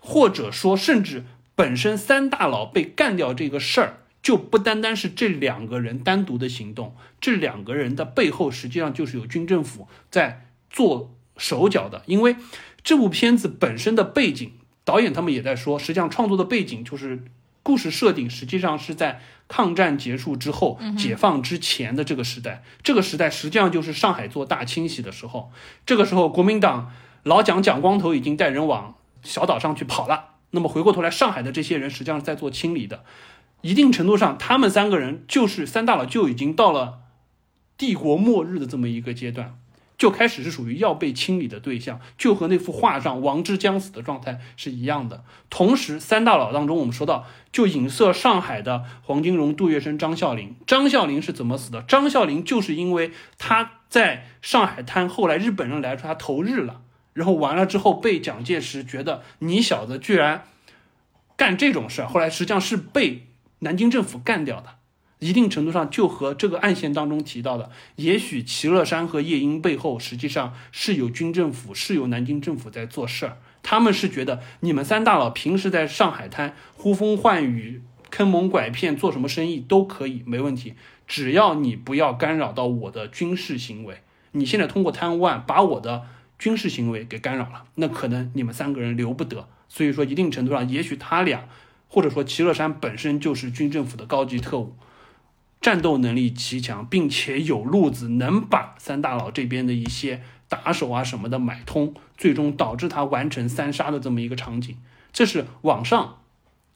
[0.00, 12.02] 或者说，甚至本身三大佬被干掉这个事儿，就不单单是这两个人单独的行动，这两个人的背后实际上就是有军政府在做手脚的。
[12.06, 12.36] 因为
[12.82, 14.52] 这部片子本身的背景，
[14.84, 17.24] 导演他们也在说，实际上创作的背景就是
[17.66, 19.20] 故事设定，实际上是在。
[19.48, 25.52] 抗战结束之后，解放之前的这个时代，这个时代实际上就是上海做大清洗的时候。
[25.86, 26.90] 这个时候，国民党
[27.22, 30.30] 老蒋蒋光头已经带人往小岛上去跑了。
[30.50, 33.04] 那么回过头来，上海的这些人实际上是在做清理的。
[33.60, 36.98] 一定程度上，他们三个人就是三大佬，就已经到了
[37.78, 39.56] 帝国末日的这么一个阶段。
[39.98, 45.24] 就开始是属于要被清理的对象，就和那幅画上王之将死的状态是一样的。
[45.48, 50.54] 同时，三大佬当中，我们说到就影射上海的黄金荣、杜月笙、张啸林。
[50.66, 51.82] 张啸林是怎么死的？
[51.82, 56.82] 张啸林就是因为他在上海滩，后来日本人来说他投日了，
[57.14, 60.44] 然后完了之后被蒋介石觉得你小子居然
[61.36, 63.26] 干这种事儿，后来实际上是被
[63.60, 64.75] 南京政府干掉的。
[65.18, 73.38] 一定程度上就和这个案线当中提到的，也许齐乐山和叶英背后实际上是有军政府，是有南京政府在做事儿。
[73.62, 80.74] 他们是觉得你们三大佬平时在上海滩呼风唤雨、坑蒙拐骗，做什么生意都可以，没问题，
[81.06, 84.02] 只要你不要干扰到我的军事行为。
[84.32, 86.02] 你现在通过贪污案把我的
[86.38, 89.48] 军事行为给干扰了，那可能你们三个人留不得。
[89.68, 91.48] 所以说，一定程度上，也许他俩，
[91.88, 94.76] 或者说齐乐山本身就是军政府的高级特务。
[95.60, 104.76] 战斗能力极强，并且有路子，能把三大佬这边的一些打手啊什么的买通，最终导致他完成三杀的这么一个场景。
[105.12, 106.18] 这是网上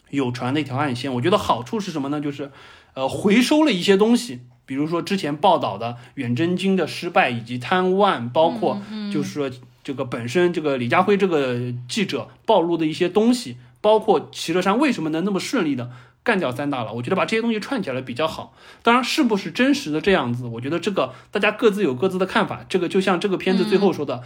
[0.08, 1.12] 有传的一条暗线。
[1.14, 2.20] 我觉得好处是什么呢？
[2.20, 2.50] 就是
[2.94, 9.50] 呃回收了一些东西，比如说之前报道的远征军的失败以及贪污案，包括就是说
[9.84, 15.90] 这个本身这个李家辉这个记者暴露的一些东西，包括齐乐山为什么能那么顺利的。
[16.22, 18.54] 干掉三大佬，我觉得把这些东西串起来比较好。
[18.82, 22.64] 当然，是不是真实的这样子，我觉得这个大家各自有各自的看法。
[22.68, 24.22] 这个就像这个片子最后说的，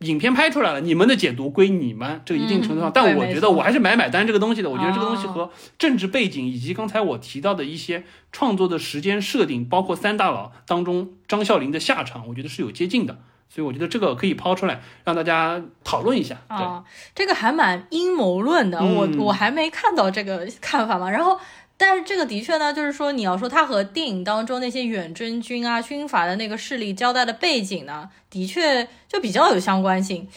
[0.00, 2.20] 影片拍出来了，你们的解读归你们。
[2.24, 4.68] 这个一定程度上，但我觉得我还是买买单这个东西的。
[4.68, 13.18] 我觉得这个东西和政治背景以及刚才我提到的一些创作的时间设定，包括三大佬当中张啸林的下场，我觉得是有接近的。
[13.52, 16.84] 所以我觉得这个可以抛出来让大家讨论一下啊，
[17.16, 21.10] 这个还蛮阴谋论的，我我还没看到这个看法嘛。
[21.10, 21.40] 然后，
[21.76, 30.28] 但是这个的确呢，就是说你要说他和电影当中那些远征军啊、军阀的那个势力交代的背景呢，的确就比较有相关性。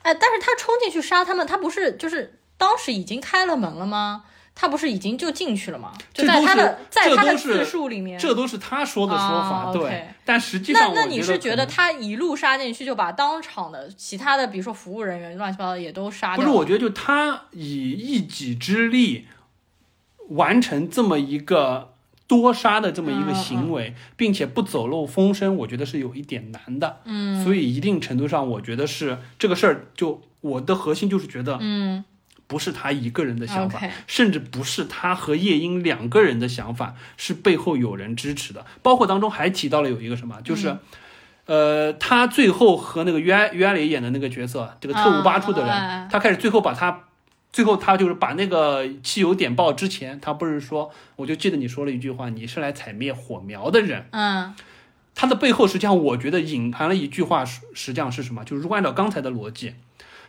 [0.00, 4.24] 哎，但是他冲进去杀他们，他不是就是当时已经开了门了吗？
[4.54, 5.92] 他不是已经就进去了吗？
[6.12, 10.06] 就在他的在他的自述里面，这都是他说的说法，对。
[10.24, 16.36] 但实际上，那那你是觉得他一路杀进去，就把当场的其他的，比如说服务人员，乱七八糟也都杀掉？
[16.36, 19.26] 不是，我觉得就他以一己之力
[20.28, 21.92] 完成这么一个
[22.26, 27.00] 多杀的这么一个行为，并且不走漏风声，我觉得是有一点难的。
[27.04, 27.44] 嗯。
[27.44, 32.04] 所以一定程度上，我觉得是这个事儿，就我的核心就是觉得，嗯。
[32.46, 38.66] 不是他一个人的想法，甚至不是他和叶莺两个人的想法，是背后有人支持的。
[38.82, 40.76] 包括当中还提到了有一个什么，就是，
[41.46, 47.04] 呃，他最后和那个于于爱磊演的那个角色，这个特务八处的人，他开始最后把他，
[47.50, 54.06] 最后他就是把那个汽油点爆之前，他不是说，我就记得你说了一句话，你是来踩灭火苗的人。
[54.10, 54.54] 嗯，
[55.14, 58.44] 他的背后实际上我觉得隐含了一句话，实际上是什么？
[58.44, 59.74] 就是如果按照刚才的逻辑。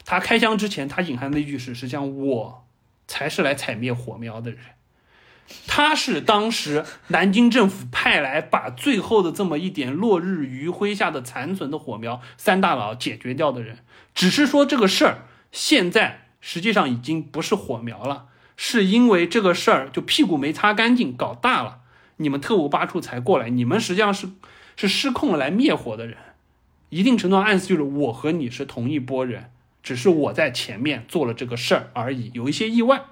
[0.06, 2.68] 他开枪之前，他隐含的一句是：实际上我
[3.08, 4.60] 才是来踩灭火苗的人。
[5.68, 13.80] 他是当时南京政府派来把最后的这么一点落日余晖下的残存的火苗，三大佬解决掉的人。
[14.16, 21.82] 只是说这个事儿现在实际上已经不是火苗了，是因为这个事儿就屁股没擦干净，搞大了。
[22.18, 24.30] 你们特务八处才过来，你们实际上是
[24.76, 26.18] 是失控了来灭火的人。
[26.90, 29.52] 一定程度上暗示就是我和你是同一拨人。
[29.86, 33.04] 只是我在前面做了这个事儿而已，有一些意外，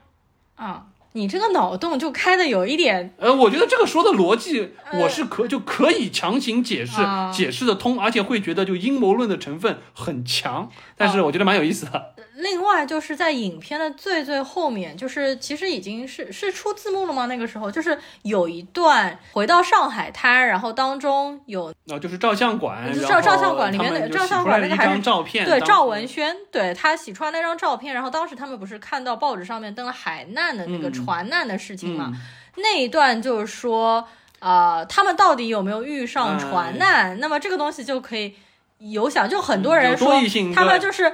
[0.56, 6.94] 啊，你这个脑洞就开的有一点，呃，我觉得这个说的逻辑我是可就可以强行解释，
[7.32, 12.13] 解释的通，而且会觉得就阴谋论的成分很强，但是我觉得蛮有意思的。
[12.36, 17.28] 另外就是在影片的最最后面，就是其实已经是是出字幕了吗？
[17.28, 32.12] 那个时候就是有一段回到上海滩，然后当中有哦，就是照相馆，照照相馆里面的照相馆那个还是照片，对赵文轩，对他洗出来那张照片，然后当时他们不是看到报纸上面登了海难的那个船难的事情嘛？
[32.56, 34.08] 那一段就是说，
[34.40, 37.20] 呃，他们到底有没有遇上船难？
[37.20, 38.36] 那么这个东西就可以
[38.80, 40.16] 有想，就很多人说
[40.56, 41.14] 他们就是。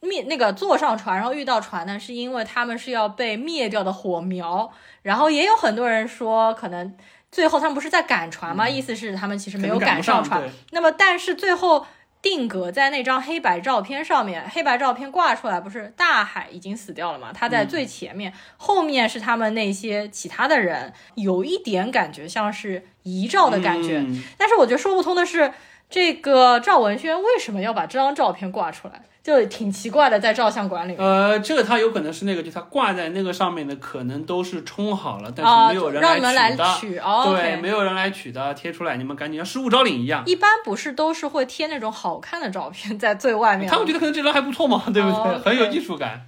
[0.00, 4.70] 灭那个坐上船，然后遇到船呢，是因为他们是要被灭掉的火苗。
[5.02, 6.94] 然后也有很多人说，可能
[7.30, 8.68] 最后他们不是在赶船吗？
[8.68, 10.42] 意思是他们其实没有赶上船。
[10.70, 11.86] 那么，但是最后
[12.20, 17.30] 定格在那张黑白照片上面，黑白照片挂出来，不是大海已经死掉了吗？
[17.32, 24.04] 他在最前面，后面是他们那些其他的人，有一点感觉像是遗照的感觉。
[24.36, 25.52] 但是我觉得说不通的是，
[25.88, 29.00] 这个赵文轩为什么要把这张照片挂出来？
[29.28, 30.96] 就挺奇怪的，在照相馆里。
[30.96, 37.02] 呃，这个它有可能是那个，就它挂在那个上面的，可能都是冲好了，但是没有人来取的。
[37.26, 40.22] 对，没有人来取的，贴出来，你们赶紧像失物招领一样。
[40.24, 43.68] 一般不是都是会贴那种好看的照片在最外面？
[43.70, 45.38] 他们觉得可能这张还不错嘛，对不对？
[45.38, 46.26] 很有艺术感。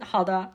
[0.00, 0.52] 好的。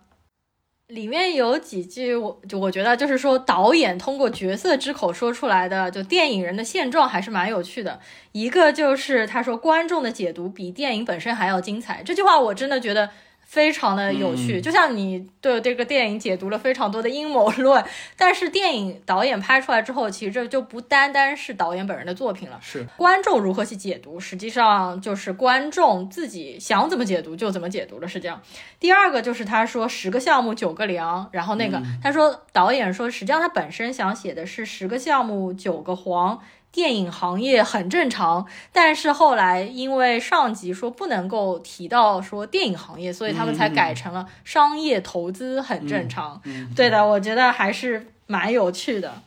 [0.89, 7.99] 里面有几句，我就我觉得就是说，导演通过角色之口说出来的，就电影人的现状还是蛮有趣的。
[8.31, 12.01] 一个就是他说，观众的解读比电影本身还要精彩。
[12.03, 13.09] 这句话我真的觉得。
[13.49, 17.83] 非常的有趣，就像你对这个电影解读了非常多的阴谋论，
[18.15, 28.39] 但是电影导演拍出来之后，其实这就不单单是导演本人的作品了，是观众如何去解读，实际上就是观众自己想怎么解读就怎么解读了，是这样。
[28.79, 36.39] 第二个就是他说十个项目九个凉，然后那个他说导演说实际上他本身想写的是十个项目九个黄。
[36.71, 46.41] 电影行业很正常，但是后来因为上级说不能够提到说电影行业，所以他们才改成了商业投资很正常。
[46.75, 49.21] 对的，我觉得还是蛮有趣的。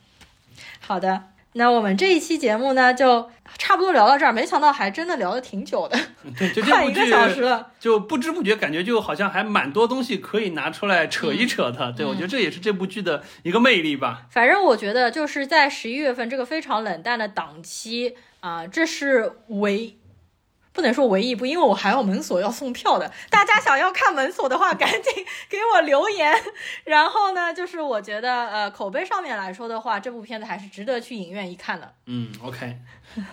[0.80, 1.31] 好的。
[1.54, 3.28] 那我们这一期节目呢，就
[3.58, 4.32] 差不多聊到这儿。
[4.32, 5.98] 没想到还真的聊的挺久的，
[6.38, 11.92] 对，就 快一个小时了，就不知不觉感觉就好像还蛮多东西可以拿出来扯一扯的。
[11.92, 14.22] 对，我觉得这也是这部剧的一个魅力吧。
[14.30, 19.96] 反正我觉得就是在十一月份这个非常冷淡的档期啊，这是唯。
[20.72, 23.10] 不能说唯一一部，因为我还有门锁要送票的。
[23.30, 25.02] 大家想要看门锁的话，赶紧
[25.48, 26.32] 给我留言。
[26.84, 31.92] 然后呢，就是我觉得，呃，口碑上面来说的话，这部片子还是值得去影院一看的。
[32.06, 32.76] 嗯，OK。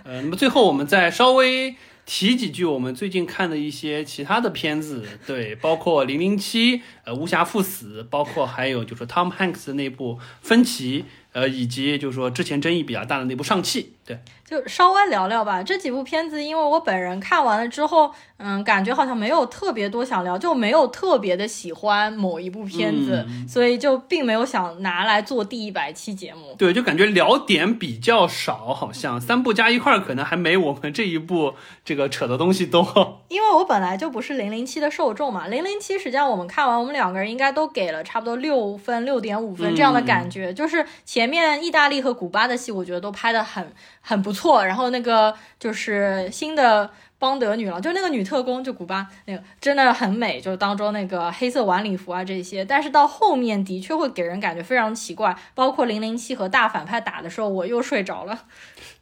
[0.04, 1.76] 呃，那么最后我们再稍微
[2.06, 6.80] 提几句我们最近看的一些其他的片子，对，包括《零零七》、
[7.10, 11.02] 呃，《无暇赴死》，包括还有就是 Tom Hanks 的那部《分歧》。
[11.32, 15.62] 呃，以及就是说之前争议比较大的那部《上汽》，对，就稍微聊聊吧。
[15.62, 26.56] 这几部片子，因为我本人看完了之后，嗯，感觉好像没有特别多想聊，就没有特别的喜欢某一部片子，所以就并没有想拿来做第一百期节目。
[26.58, 31.54] 对，就感觉聊点比较少，好像三部加一块儿可能还没我们这一部
[31.86, 33.24] 这个扯的东西多。
[33.28, 41.30] 因为我本来就不是零零七的受众嘛，零零七实际上我们看完，我们两个人应该都给了差不多六分、六点五分这样的感觉，就是前。
[41.30, 43.72] 前面意大利和古巴的戏，我觉得都拍的很
[44.02, 44.66] 很不错。
[44.66, 46.90] 然后那个就是新的
[47.20, 52.66] 邦德女郎，就那个女特工，就古巴那个真的很美，就当中那个黑色晚礼服啊这些。
[52.66, 58.46] 但是到后面的确会给人感觉非常奇怪，包括零零七和大反派打的时候，我又睡着了。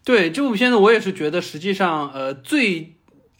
[0.03, 2.96] 对这部片子，我也是觉得实际上呃最。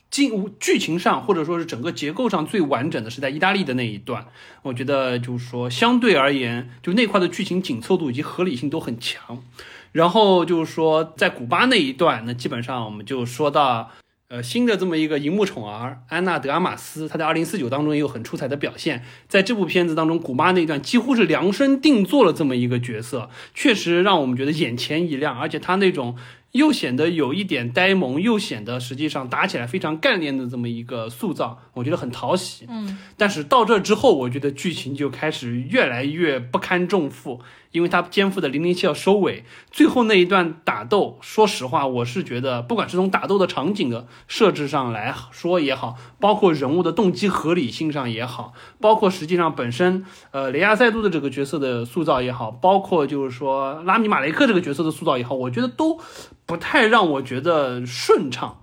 [0.10, 4.26] 进剧情上或者说是整个结构上最完整的是在意大利的那一段，
[4.62, 9.43] 我觉得就是说相对而言，就那块的剧情紧凑度以及合理性都很强。
[9.91, 13.91] 然后就是说在古巴那一段，那基本上我们就说到，
[14.30, 19.03] 呃，新的这么一个荧幕宠儿安娜德阿玛斯，她在二零四九当中也有很出彩的表现。
[19.28, 26.16] 在这部片子当中，古巴那一段几乎是量身定做了这么一个角色，确实让我们觉得眼前一亮，而且他那种。
[26.58, 32.66] 又显得有一点呆萌，又显得实际上打起来非常干练的这么一个塑造，我觉得很讨喜。
[32.68, 37.39] 嗯，但是到这之后，我觉得剧情就开始越来越不堪重负。
[37.78, 56.00] 因为他肩负的零零七要收尾，最后那一段打斗，说实话，我是觉得，不管是从打斗的场景的设置上来说也好，包括人物的动机合理性上也好，包括实际上本身，呃，雷亚塞杜的这个角色的塑造也好，包括就是说拉米马雷克这个角色的塑造也好，我觉得都
[56.48, 58.58] 不太让我觉得顺畅。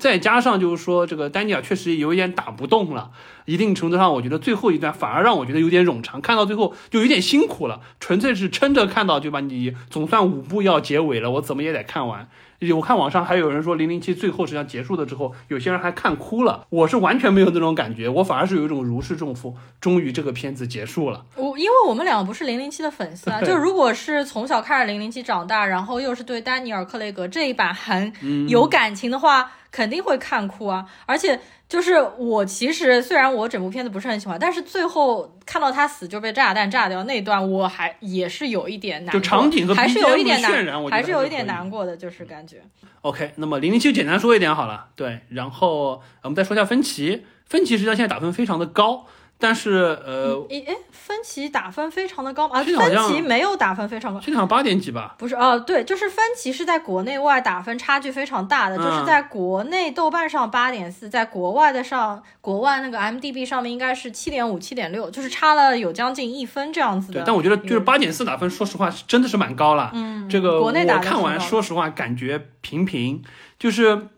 [0.00, 3.10] 再加上就是说，这个丹尼尔确实有一点打不动了，
[3.44, 12.28] 一定程度上，我觉得最后一段反而让我觉得有点冗长，看到最后就有点辛苦了，纯粹是撑着看到，对吧你总算五部要结尾了，我怎么也得看完。
[12.74, 16.66] 我看网上还有人说零零七最后实际上结束了之后，有些人还看哭了。
[16.68, 21.24] 我是完全没有那种感觉，我反而是有一种如释重负，终于这个片子结束了。
[21.36, 28.12] 我因为我们两个不是零零七的粉丝啊，就如果是从小看着零零七长大，然后又是对丹尼尔·克雷格这一版很
[28.46, 31.40] 有感情的话，肯定会看哭啊，而且。
[31.70, 42.56] 就是我其实虽然我整部片子不是很喜欢，但是最后看到他死就被炸弹炸掉那段，我还也是有一点难，就场景和还是有一点渲染，还是有一点难过的，就是感觉。
[43.02, 49.06] OK，那么零零七简单说一点好了，对，然后我们再说一下分歧，分歧实际上现在打分非常的高。
[49.40, 52.76] 但是，呃，诶诶，分歧打分非常的高啊，分
[53.08, 55.14] 歧没有打分非常高，现在好像八点几吧？
[55.18, 67.20] 不是，哦，对，就是分歧是在国内外打分差距非常大的，就是在国内豆瓣上八点四，在国外的上，国外那个 M D B 上面应该是七点五、七点六，就是差了有将近一分这样子的。
[67.20, 69.90] 对，但我觉得就是八点四打分，说实话是真的是蛮高了。
[69.94, 70.70] 嗯，这个我
[71.00, 73.22] 看完，说实话感觉平平，
[73.58, 74.08] 就是。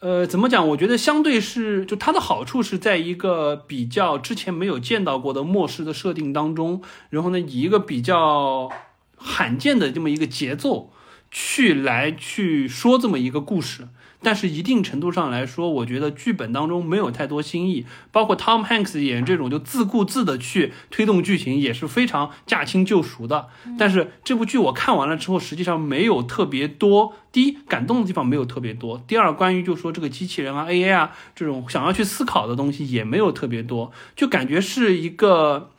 [0.00, 0.68] 呃，怎么讲？
[0.68, 8.70] 我觉得相对是，就它的好处是在一个比较之前没有见到过的末世的设定当中，然后呢，以一个比较
[9.16, 10.92] 罕见的这么一个节奏
[11.32, 13.88] 去来去说这么一个故事。
[14.22, 23.48] 但是一定程度上来说，我觉得剧本当中没有太多新意，包括 Tom Hanks 演这种就自顾自的去推动剧情，也是非常驾轻就熟的。
[23.78, 27.14] 但是这部剧我看完了之后，实际上没有特别多。
[27.30, 35.70] 第一，感动的地方没有特别多；第二，关于就说这个机器人啊、AI 啊这种想要去思考的东西也没有特别多，就感觉是一个。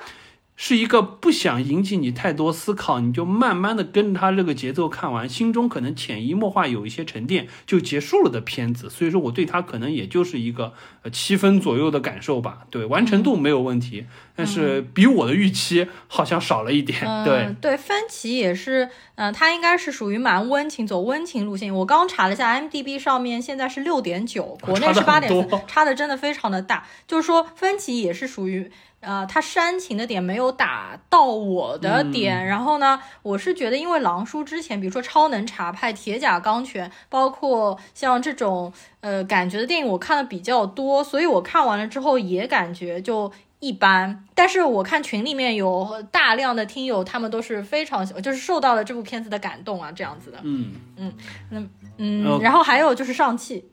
[0.61, 8.89] 是一个不想引起你太多思考，你就慢慢的跟着他这个节奏看完，心中可能潜移默化有一些沉淀就结束了的片子。
[8.89, 12.65] 所以说我对他可能也就是一个呃七分左右的感受吧。
[12.69, 14.05] 对，完成度没有问题，
[14.35, 16.99] 但是比我的预期好像少了一点。
[17.23, 21.73] 对对，分歧也是，嗯，他应该是属于蛮温情，走温情路线。
[21.73, 26.85] 我刚查了一下，M D B 上面现在是六点九，国内是八点四，差的真的非常的大。
[27.07, 28.69] 就是说分歧也是属于。
[29.01, 44.25] 呃，他煽情的点没有打到我的点，然后呢，我是觉得，因为狼叔之前，比如说超能查派、铁甲钢拳，包括像这种呃感觉的电影，我看的比较多，所以我看完了之后也感觉就一般。
[44.35, 50.39] 但是我看群里面有大量的听友，他们都是非常就是受到了这部片子的感动啊，这样子的。
[50.43, 51.13] 嗯嗯，
[51.49, 51.63] 那
[51.97, 53.63] 嗯，然后还有就是上汽，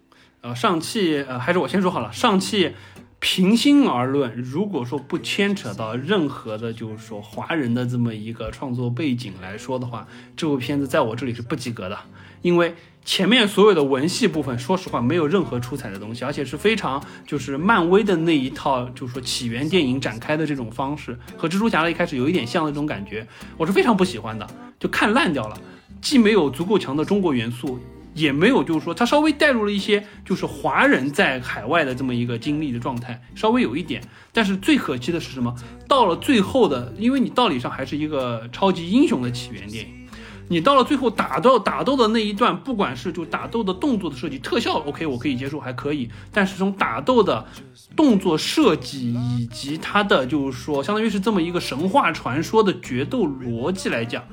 [0.42, 2.76] 呃，上汽呃，还是我先说好了，上汽。
[3.18, 10.06] 平心而论，如果说不牵扯到任何的，就是说华人的这么一个创作背景来说的话，
[10.36, 11.98] 这部片子在我这里是不及格的。
[12.42, 24.46] 因为前面所有的文戏部分，说实话没有任何出彩的东西，而且是非常就是漫威的那一套，就是说起源电影展开的这种方式，和蜘蛛侠的一开始有一点像的这种感觉，我是非常不喜欢的，
[24.78, 25.58] 就看烂掉了。
[26.00, 27.80] 既没有足够强的中国元素。
[28.16, 34.02] 也没有，就是说他稍微带入了一些，就是华人在海外的这么一个经历的状态，稍微有一点。
[34.32, 35.54] 但是最可惜的是什么？
[35.86, 40.08] 到了最后的，因为你道理上还是一个超级英雄的起源电影，
[40.48, 46.08] 你到了最后打斗打斗的那一段，不管是就打斗的动作的设计、特效，OK，我可以接受，还可以。
[46.32, 47.46] 但是从打斗的
[47.94, 54.24] 动作设计以及它的就是说，相当于是这么一个神话传说的决斗逻辑来讲，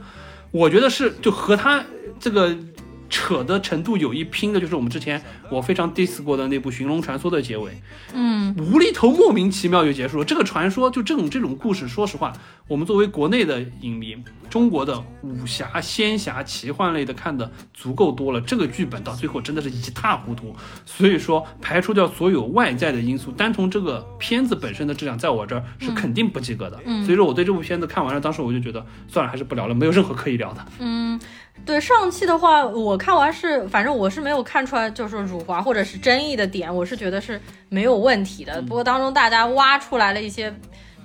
[0.51, 1.83] 我觉得是就和他
[2.17, 2.57] 这个。
[3.13, 7.79] 扯的程度有一拼的，就是我们之前我非常 diss 过的那部《寻龙传说》的结尾，
[8.11, 10.25] 嗯，无厘头，莫名其妙就结束了。
[10.25, 12.33] 这个传说就这种这种故事，说实话，
[12.67, 14.17] 我们作为国内的影迷，
[14.49, 20.55] 中国的武侠、仙侠、奇幻类的看的足够多了，这个剧本到最后真的是一塌糊涂。
[20.83, 26.79] 所以说，排除掉所有外在的因素，单从这个片子本身的质量，在我这儿是肯定不及格的。
[27.05, 30.65] 所以说，我对这部片子看完了，当时我就觉得算了，还是不聊了，没有任何可以聊的。
[30.79, 31.19] 嗯。
[31.65, 37.39] 对上汽的话，我看完是，反正我是没有看出来，就是辱华或者是争议的点，我是觉得是
[37.69, 38.61] 没有问题的。
[38.63, 40.53] 不过当中大家挖出来了一些。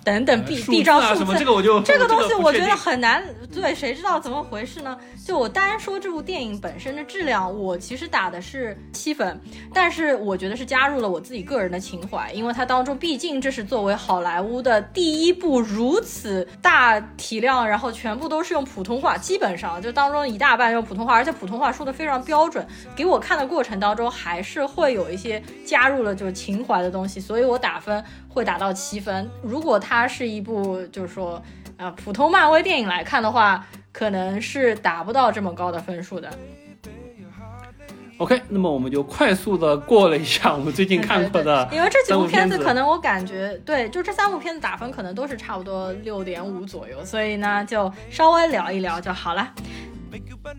[0.04, 3.22] 等等，避避障数字，这个我就 这个东西，我觉得很难。
[3.52, 4.96] 对，谁知道怎么回事呢？
[5.26, 9.40] 就我单说这部电影本身的质量，我其实打的是七分，
[9.72, 22.66] 但是我觉得是加入了我自己个人的情怀，因为它当中毕竟这是作为好莱坞的第一部如此大体量，然后全部都是用普通话，基本上就当中一大半用普通话，而且普通话说的非常标准。
[22.94, 28.04] 给我看的过程当中，还是会有一些加入了就是情怀的东西，所以我打分。
[28.38, 29.28] 会达到七分。
[29.42, 31.42] 如果它是一部就是说，
[31.76, 36.30] 呃，普通漫威电影来看的话，可能是达不到这么高的分数的。
[38.18, 49.52] OK，那么我们就快速的过了一下我们最近看过的， 因为这几部片子可能我感觉对，就这三部片子打分可能都是差不多六点五左右，所以呢就稍微聊一聊就好了。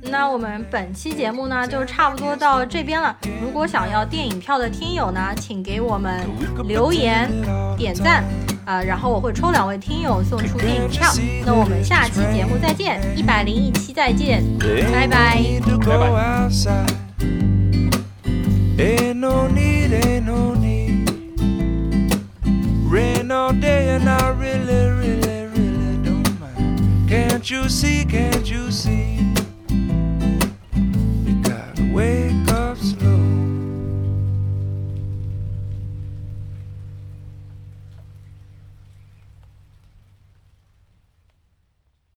[0.04, 3.16] 那我们本期节目呢，就差不多到这边了。
[3.41, 6.28] 如果想要电影票的听友呢，请给我们
[6.66, 7.30] 留言、
[7.78, 8.24] 点赞，
[8.66, 11.10] 啊，然后我会抽两位听友送出电影票。
[11.45, 14.43] 那我们下期节目再见，一百零一期再见，
[14.91, 15.41] 拜拜，
[15.86, 16.20] 拜拜。
[27.10, 28.06] Can't you see?
[28.06, 29.29] Can't you see?
[32.00, 32.68] wake up.